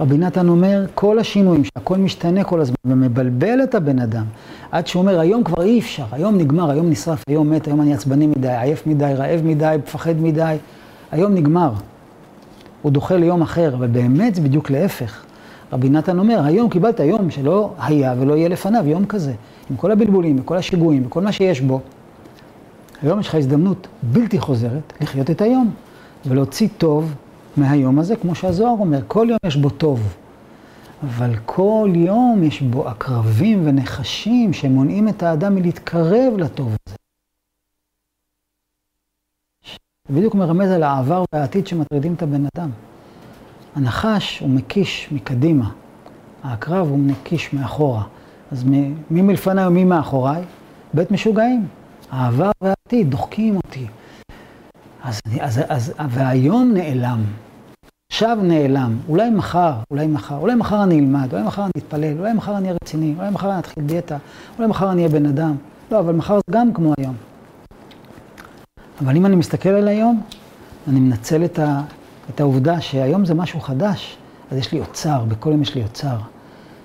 רבי 0.00 0.18
נתן 0.18 0.48
אומר, 0.48 0.86
כל 0.94 1.18
השינויים, 1.18 1.64
שהכל 1.64 1.98
משתנה 1.98 2.44
כל 2.44 2.60
הזמן 2.60 2.76
ומבלבל 2.84 3.62
את 3.62 3.74
הבן 3.74 3.98
אדם, 3.98 4.24
עד 4.70 4.86
שהוא 4.86 5.00
אומר, 5.00 5.20
היום 5.20 5.44
כבר 5.44 5.62
אי 5.62 5.78
אפשר, 5.78 6.04
היום 6.12 6.38
נגמר, 6.38 6.70
היום 6.70 6.90
נשרף, 6.90 7.24
היום 7.28 7.50
מת, 7.50 7.66
היום 7.66 7.80
אני 7.80 7.94
עצבני 7.94 8.26
מדי, 8.26 8.56
עייף 8.56 8.86
מדי, 8.86 9.12
רעב 9.16 9.40
מדי, 9.44 9.76
מפחד 9.78 10.20
מדי, 10.20 10.56
היום 11.12 11.34
נגמר. 11.34 11.72
הוא 12.82 12.92
דוחה 12.92 13.16
ליום 13.16 13.42
אחר, 13.42 13.74
אבל 13.74 13.86
באמת 13.86 14.34
זה 14.34 14.40
בדיוק 14.40 14.70
להפך. 14.70 15.22
רבי 15.72 15.88
נתן 15.88 16.18
אומר, 16.18 16.44
היום 16.44 16.70
קיבלת 16.70 17.00
יום 17.00 17.30
שלא 17.30 17.72
היה 17.80 18.14
ולא 18.18 18.36
יהיה 18.36 18.48
לפניו, 18.48 18.84
יום 18.86 19.04
כזה, 19.04 19.32
עם 19.70 19.76
כל 19.76 19.92
הבלבולים 19.92 20.36
וכל 20.40 20.56
השיגועים 20.56 21.02
וכל 21.06 21.22
מה 21.22 21.32
שיש 21.32 21.60
בו. 21.60 21.80
היום 23.02 23.20
יש 23.20 23.28
לך 23.28 23.34
הזדמנות 23.34 23.86
בלתי 24.02 24.38
חוזרת 24.38 24.92
לחיות 25.00 25.30
את 25.30 25.40
היום, 25.40 25.74
ולהוציא 26.26 26.68
טוב 26.78 27.14
מהיום 27.56 27.98
הזה, 27.98 28.16
כמו 28.16 28.34
שהזוהר 28.34 28.70
אומר, 28.70 29.00
כל 29.08 29.26
יום 29.30 29.38
יש 29.46 29.56
בו 29.56 29.70
טוב. 29.70 30.14
אבל 31.02 31.34
כל 31.46 31.90
יום 31.94 32.42
יש 32.42 32.62
בו 32.62 32.88
עקרבים 32.88 33.62
ונחשים 33.64 34.52
שמונעים 34.52 35.08
את 35.08 35.22
האדם 35.22 35.54
מלהתקרב 35.54 36.36
לטוב 36.38 36.68
הזה. 36.68 36.96
זה 40.08 40.14
בדיוק 40.14 40.34
מרמז 40.34 40.70
על 40.70 40.82
העבר 40.82 41.24
והעתיד 41.32 41.66
שמטרידים 41.66 42.14
את 42.14 42.22
הבן 42.22 42.44
אדם. 42.56 42.70
הנחש 43.76 44.38
הוא 44.38 44.50
מקיש 44.50 45.08
מקדימה, 45.12 45.70
העקרב 46.42 46.88
הוא 46.88 46.98
מקיש 46.98 47.52
מאחורה. 47.52 48.02
אז 48.52 48.64
מי 49.10 49.22
מלפניי 49.22 49.66
ומי 49.66 49.84
מאחוריי? 49.84 50.42
בית 50.94 51.10
משוגעים. 51.10 51.66
העבר 52.10 52.50
והעתיד 52.60 53.10
דוחקים 53.10 53.56
אותי. 53.56 53.86
אז, 55.04 55.20
אז, 55.40 55.60
אז, 55.68 55.92
והיום 56.08 56.72
נעלם. 56.74 57.24
עכשיו 58.12 58.38
נעלם, 58.42 58.98
אולי 59.08 59.30
מחר, 59.30 59.72
אולי 59.90 60.06
מחר, 60.06 60.36
אולי 60.36 60.54
מחר 60.54 60.82
אני 60.82 60.98
אלמד, 60.98 61.32
אולי 61.32 61.44
מחר 61.44 61.62
אני 61.62 61.70
אתפלל, 61.78 62.18
אולי 62.18 62.32
מחר 62.32 62.56
אני 62.56 62.68
אהיה 62.68 62.76
רציני, 62.82 63.14
אולי 63.18 63.30
מחר 63.30 63.50
אני 63.50 63.58
אתחיל 63.58 63.84
דיאטה, 63.84 64.16
אולי 64.58 64.68
מחר 64.68 64.92
אני 64.92 65.02
אהיה 65.02 65.12
בן 65.12 65.26
אדם. 65.26 65.56
לא, 65.90 65.98
אבל 65.98 66.14
מחר 66.14 66.34
זה 66.34 66.52
גם 66.52 66.72
כמו 66.72 66.92
היום. 66.98 67.14
אבל 69.00 69.16
אם 69.16 69.26
אני 69.26 69.36
מסתכל 69.36 69.68
על 69.68 69.88
היום, 69.88 70.22
אני 70.88 71.00
מנצל 71.00 71.44
את, 71.44 71.58
ה, 71.58 71.82
את 72.30 72.40
העובדה 72.40 72.80
שהיום 72.80 73.24
זה 73.24 73.34
משהו 73.34 73.60
חדש, 73.60 74.16
אז 74.50 74.58
יש 74.58 74.72
לי 74.72 74.80
אוצר, 74.80 75.24
בכל 75.28 75.50
יום 75.50 75.62
יש 75.62 75.74
לי 75.74 75.82
אוצר. 75.82 76.16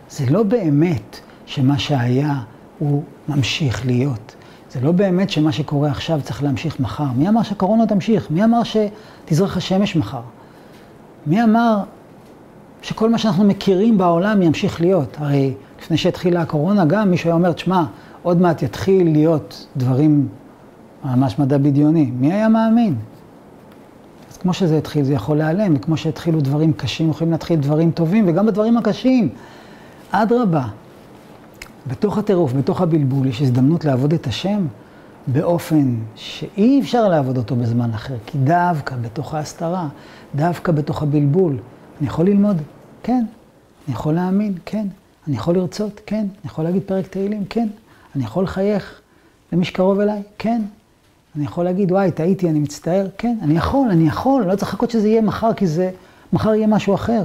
זה 0.10 0.26
לא 0.30 0.44
באמת 0.44 1.20
שמה 1.46 1.80
שהיה 1.80 2.40
הוא 2.80 3.04
ממשיך 3.28 3.86
להיות. 3.86 4.36
זה 4.74 4.82
לא 4.82 4.92
באמת 4.92 5.30
שמה 5.30 5.52
שקורה 5.52 5.90
עכשיו 5.90 6.20
צריך 6.24 6.44
להמשיך 6.44 6.80
מחר. 6.80 7.08
מי 7.16 7.30
אמר 7.30 7.44
שהקורונה 7.44 7.88
תמשיך? 7.88 8.32
מי 8.32 8.44
אמר 8.44 8.62
שתזרח 8.64 9.58
השמש 9.58 9.96
מחר? 9.96 10.22
מי 11.26 11.44
אמר 11.44 11.80
שכל 12.82 13.10
מה 13.10 13.18
שאנחנו 13.18 13.44
מכירים 13.44 13.98
בעולם 13.98 14.42
ימשיך 14.42 14.82
להיות? 14.82 15.18
הרי 15.20 15.54
לפני 15.82 15.98
שהתחילה 15.98 16.42
הקורונה 16.42 16.86
גם 16.86 17.12
מישהו 17.12 17.28
היה 17.28 17.36
אומר, 17.36 17.52
תשמע, 17.52 17.84
עוד 18.24 18.42
מעט 18.42 18.62
יתחיל 18.64 19.12
להיות 19.12 19.68
דברים, 19.78 20.28
ממש 21.06 21.40
מדע 21.40 21.58
בדיוני. 21.58 22.12
מי 22.20 22.34
היה 22.34 22.50
מאמין? 22.50 22.96
אז 24.32 24.38
כמו 24.38 24.54
שזה 24.54 24.78
התחיל, 24.78 25.04
זה 25.04 25.14
יכול 25.14 25.38
להיעלם, 25.38 25.74
וכמו 25.76 25.98
שהתחילו 25.98 26.42
דברים 26.42 26.74
קשים, 26.74 27.10
יכולים 27.10 27.32
להתחיל 27.32 27.60
דברים 27.60 27.92
טובים, 27.92 28.26
וגם 28.28 28.46
בדברים 28.46 28.78
הקשים. 28.78 29.30
אדרבה, 30.12 30.64
בתוך 31.88 32.18
הטירוף, 32.18 32.54
בתוך 32.54 32.82
הבלבול, 32.82 33.28
יש 33.28 33.42
הזדמנות 33.42 33.86
לעבוד 33.86 34.14
את 34.14 34.28
השם 34.28 34.66
באופן 35.28 35.96
שאי 36.16 36.82
אפשר 36.82 37.08
לעבוד 37.08 37.38
אותו 37.38 37.56
בזמן 37.56 37.94
אחר, 37.94 38.16
כי 38.26 38.38
דווקא 38.38 38.96
בתוך 38.96 39.34
ההסתרה, 39.34 39.88
דווקא 40.36 40.72
בתוך 40.72 41.04
הבלבול, 41.04 41.58
אני 42.00 42.08
יכול 42.08 42.26
ללמוד, 42.26 42.58
כן, 43.04 43.26
אני 43.88 43.96
יכול 43.96 44.14
להאמין, 44.14 44.54
כן, 44.66 44.88
אני 45.28 45.36
יכול 45.36 45.56
לרצות, 45.56 46.02
כן, 46.06 46.18
אני 46.20 46.46
יכול 46.46 46.64
להגיד 46.64 46.82
פרק 46.86 47.08
תהילים, 47.08 47.46
כן, 47.50 47.68
אני 48.16 48.24
יכול 48.24 48.44
לחייך 48.44 49.02
למי 49.52 49.66
שקרוב 49.66 50.00
אליי, 50.00 50.22
כן, 50.38 50.62
אני 51.36 51.46
יכול 51.46 51.64
להגיד, 51.64 51.92
וואי, 51.92 52.12
טעיתי, 52.12 52.50
אני 52.50 52.60
מצטער, 52.60 53.08
כן, 53.18 53.38
אני 53.42 53.58
יכול, 53.58 53.90
אני 53.90 54.08
יכול, 54.08 54.44
לא 54.44 54.56
צריך 54.56 54.74
לחכות 54.74 54.92
שזה 54.92 55.08
יהיה 55.08 55.22
מחר, 55.22 55.54
כי 55.54 55.68
זה, 55.68 55.92
מחר 56.34 56.54
יהיה 56.54 56.68
משהו 56.68 56.96
אחר. 56.96 57.24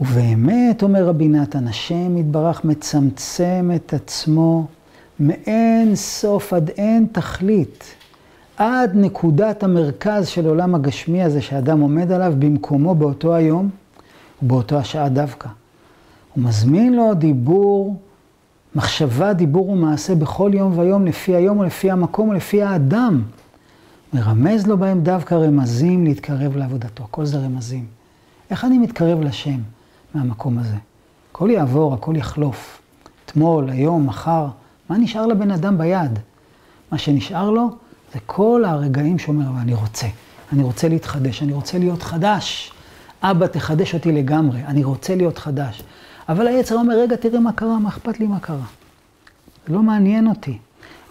ובאמת, 0.00 0.82
אומר 0.82 1.06
רבי 1.06 1.28
נתן, 1.28 1.68
השם 1.68 2.16
יתברך 2.16 2.64
מצמצם 2.64 3.70
את 3.76 3.94
עצמו 3.94 4.66
מאין 5.20 5.96
סוף 5.96 6.52
עד 6.52 6.68
אין 6.68 7.06
תכלית, 7.12 7.84
עד 8.56 8.90
נקודת 8.94 9.62
המרכז 9.62 10.28
של 10.28 10.46
עולם 10.46 10.74
הגשמי 10.74 11.22
הזה 11.22 11.42
שאדם 11.42 11.80
עומד 11.80 12.12
עליו 12.12 12.34
במקומו 12.38 12.94
באותו 12.94 13.34
היום 13.34 13.70
ובאותו 14.42 14.78
השעה 14.78 15.08
דווקא. 15.08 15.48
הוא 16.34 16.44
מזמין 16.44 16.94
לו 16.94 17.14
דיבור, 17.14 17.96
מחשבה, 18.74 19.32
דיבור 19.32 19.68
ומעשה 19.68 20.14
בכל 20.14 20.50
יום 20.54 20.78
ויום 20.78 21.06
לפי 21.06 21.36
היום 21.36 21.58
ולפי 21.58 21.90
המקום 21.90 22.28
ולפי 22.28 22.62
האדם. 22.62 23.22
מרמז 24.12 24.66
לו 24.66 24.78
בהם 24.78 25.00
דווקא 25.00 25.34
רמזים 25.34 26.04
להתקרב 26.04 26.56
לעבודתו. 26.56 27.04
הכל 27.04 27.24
זה 27.24 27.38
רמזים. 27.38 27.84
איך 28.50 28.64
אני 28.64 28.78
מתקרב 28.78 29.20
לשם? 29.20 29.60
מהמקום 30.14 30.58
הזה. 30.58 30.76
הכל 31.32 31.50
יעבור, 31.50 31.94
הכל 31.94 32.16
יחלוף. 32.16 32.82
אתמול, 33.24 33.70
היום, 33.70 34.06
מחר, 34.06 34.46
מה 34.88 34.98
נשאר 34.98 35.26
לבן 35.26 35.50
אדם 35.50 35.78
ביד? 35.78 36.18
מה 36.92 36.98
שנשאר 36.98 37.50
לו 37.50 37.70
זה 38.12 38.18
כל 38.26 38.64
הרגעים 38.66 39.18
שאומר, 39.18 39.60
אני 39.62 39.74
רוצה, 39.74 40.06
אני 40.52 40.62
רוצה 40.62 40.88
להתחדש, 40.88 41.42
אני 41.42 41.52
רוצה 41.52 41.78
להיות 41.78 42.02
חדש. 42.02 42.72
אבא, 43.22 43.46
תחדש 43.46 43.94
אותי 43.94 44.12
לגמרי, 44.12 44.64
אני 44.64 44.84
רוצה 44.84 45.14
להיות 45.14 45.38
חדש. 45.38 45.82
אבל 46.28 46.46
היצר 46.46 46.74
אומר, 46.74 46.98
רגע, 46.98 47.16
תראה 47.16 47.40
מה 47.40 47.52
קרה, 47.52 47.78
מה 47.78 47.88
אכפת 47.88 48.20
לי 48.20 48.26
מה 48.26 48.40
קרה. 48.40 48.66
זה 49.66 49.74
לא 49.74 49.82
מעניין 49.82 50.26
אותי. 50.26 50.58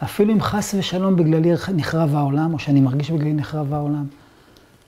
אפילו 0.03 0.33
אם 0.33 0.41
חס 0.41 0.75
ושלום 0.77 1.15
בגללי 1.15 1.51
נחרב 1.75 2.15
העולם, 2.15 2.53
או 2.53 2.59
שאני 2.59 2.81
מרגיש 2.81 3.12
בגללי 3.12 3.33
נחרב 3.33 3.73
העולם. 3.73 4.05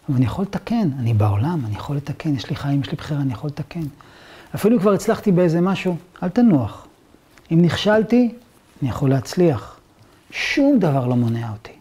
אבל 0.10 0.18
אני 0.18 0.26
יכול 0.26 0.46
לתקן, 0.46 0.90
אני 1.00 1.14
בעולם, 1.14 1.62
אני 1.66 1.76
יכול 1.76 1.96
לתקן, 1.96 2.36
יש 2.36 2.50
לי 2.50 2.56
חיים, 2.56 2.82
יש 2.82 2.92
לי 2.92 2.98
בחירה, 2.98 3.22
אני 3.22 3.34
יכול 3.34 3.50
לתקן. 3.50 3.84
אפילו 4.56 4.80
כבר 4.80 4.94
הצלחתי 4.94 5.32
באיזה 5.32 5.62
משהו, 5.62 5.98
אל 6.24 6.30
תנוח. 6.30 6.88
אם 7.52 7.62
נכשלתי, 7.62 8.34
אני 8.82 8.90
יכול 8.90 9.10
להצליח. 9.10 9.80
שום 10.32 10.80
דבר 10.80 11.08
לא 11.08 11.16
מונע 11.16 11.52
אותי. 11.52 11.72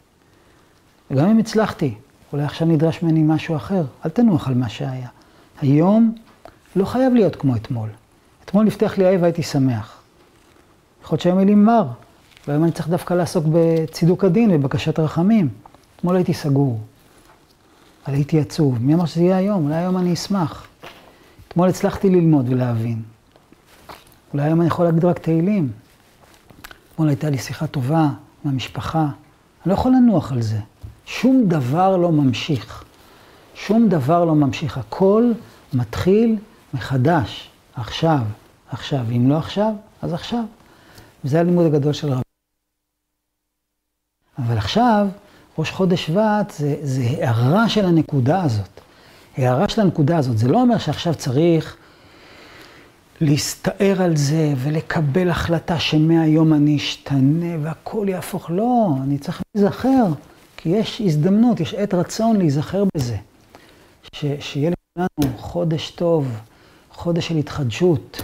וגם 1.10 1.26
אם 1.26 1.38
הצלחתי, 1.38 1.94
אולי 2.32 2.44
עכשיו 2.44 2.66
נדרש 2.68 3.02
ממני 3.02 3.22
משהו 3.22 3.56
אחר, 3.56 3.84
אל 4.04 4.10
תנוח 4.10 4.48
על 4.48 4.54
מה 4.54 4.68
שהיה. 4.68 5.08
היום 5.60 6.14
לא 6.76 6.84
חייב 6.84 7.14
להיות 7.14 7.36
כמו 7.36 7.56
אתמול. 7.56 7.88
אתמול 8.44 8.64
נפתח 8.64 8.98
לי 8.98 9.06
האב 9.06 9.22
והייתי 9.22 9.42
שמח. 9.42 10.00
יכול 11.04 11.16
להיות 11.16 11.22
שהיום 11.22 11.38
יהיה 11.38 11.46
לי 11.46 11.54
מר, 11.54 11.86
והיום 12.48 12.64
אני 12.64 12.72
צריך 12.72 12.88
דווקא 12.88 13.14
לעסוק 13.14 13.44
בצידוק 13.52 14.24
הדין 14.24 14.50
ובקשת 14.52 14.98
רחמים. 14.98 15.48
אתמול 15.96 16.16
הייתי 16.16 16.34
סגור, 16.34 16.80
אבל 18.06 18.14
הייתי 18.14 18.40
עצוב. 18.40 18.82
מי 18.82 18.94
אמר 18.94 19.06
שזה 19.06 19.20
יהיה 19.20 19.36
היום? 19.36 19.64
אולי 19.64 19.76
היום 19.76 19.96
אני 19.98 20.12
אשמח. 20.12 20.66
אתמול 21.48 21.68
הצלחתי 21.68 22.10
ללמוד 22.10 22.48
ולהבין. 22.48 23.02
אולי 24.32 24.44
היום 24.44 24.60
אני 24.60 24.68
יכול 24.68 24.84
להגיד 24.84 25.04
רק 25.04 25.18
תהילים. 25.18 25.72
אתמול 26.92 27.08
הייתה 27.08 27.30
לי 27.30 27.38
שיחה 27.38 27.66
טובה 27.66 28.08
מהמשפחה. 28.44 29.02
אני 29.02 29.12
לא 29.66 29.72
יכול 29.72 29.92
לנוח 29.92 30.32
על 30.32 30.42
זה. 30.42 30.60
שום 31.06 31.44
דבר 31.48 31.96
לא 31.96 32.12
ממשיך. 32.12 32.84
שום 33.54 33.88
דבר 33.88 34.24
לא 34.24 34.34
ממשיך. 34.34 34.78
הכל 34.78 35.32
מתחיל 35.74 36.38
מחדש, 36.74 37.50
עכשיו, 37.74 38.24
עכשיו. 38.70 39.04
אם 39.10 39.30
לא 39.30 39.38
עכשיו, 39.38 39.72
אז 40.02 40.12
עכשיו. 40.12 40.44
וזה 41.24 41.40
הלימוד 41.40 41.66
הגדול 41.66 41.92
של 41.92 42.08
רבי. 42.08 42.22
אבל 44.38 44.58
עכשיו, 44.58 45.06
ראש 45.60 45.70
חודש 45.70 46.06
שבט 46.06 46.50
זה, 46.50 46.76
זה 46.82 47.02
הערה 47.02 47.68
של 47.68 47.84
הנקודה 47.86 48.42
הזאת. 48.42 48.80
הערה 49.36 49.68
של 49.68 49.80
הנקודה 49.80 50.18
הזאת. 50.18 50.38
זה 50.38 50.48
לא 50.48 50.60
אומר 50.60 50.78
שעכשיו 50.78 51.14
צריך 51.14 51.76
להסתער 53.20 54.02
על 54.02 54.16
זה 54.16 54.52
ולקבל 54.56 55.30
החלטה 55.30 55.78
שמהיום 55.78 56.54
אני 56.54 56.76
אשתנה 56.76 57.56
והכל 57.62 58.06
יהפוך. 58.08 58.50
לא, 58.50 58.88
אני 59.02 59.18
צריך 59.18 59.42
להיזכר, 59.54 60.06
כי 60.56 60.68
יש 60.68 61.00
הזדמנות, 61.00 61.60
יש 61.60 61.74
עת 61.74 61.94
רצון 61.94 62.36
להיזכר 62.36 62.84
בזה. 62.96 63.16
ש, 64.12 64.24
שיהיה 64.40 64.70
לכולנו 64.70 65.38
חודש 65.38 65.90
טוב, 65.90 66.28
חודש 66.92 67.28
של 67.28 67.36
התחדשות, 67.36 68.22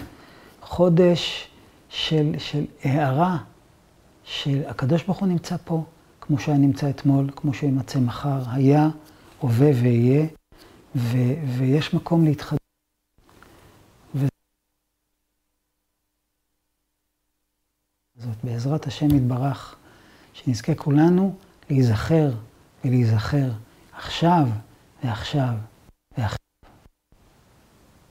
חודש 0.61 1.47
של, 1.89 2.31
של 2.37 2.65
הערה, 2.83 3.37
שהקדוש 4.23 5.03
ברוך 5.03 5.17
הוא 5.17 5.27
נמצא 5.27 5.55
פה, 5.65 5.83
כמו 6.27 6.39
שהיה 6.39 6.57
נמצא 6.57 6.89
אתמול, 6.89 7.29
כמו 7.35 7.53
שהוא 7.53 7.69
יימצא 7.69 7.99
מחר, 7.99 8.41
היה, 8.51 8.89
הווה 9.39 9.69
ויהיה, 9.81 10.27
ו, 10.95 11.17
ויש 11.57 11.93
מקום 11.93 12.25
להתחדשות. 12.25 12.57
הזאת, 18.17 18.37
בעזרת 18.43 18.87
השם 18.87 19.15
יתברך, 19.15 19.75
שנזכה 20.33 20.75
כולנו 20.75 21.35
להיזכר 21.69 22.31
ולהיזכר 22.85 23.51
עכשיו 23.93 24.47
ועכשיו 25.03 25.53
ועכשיו. 26.17 26.46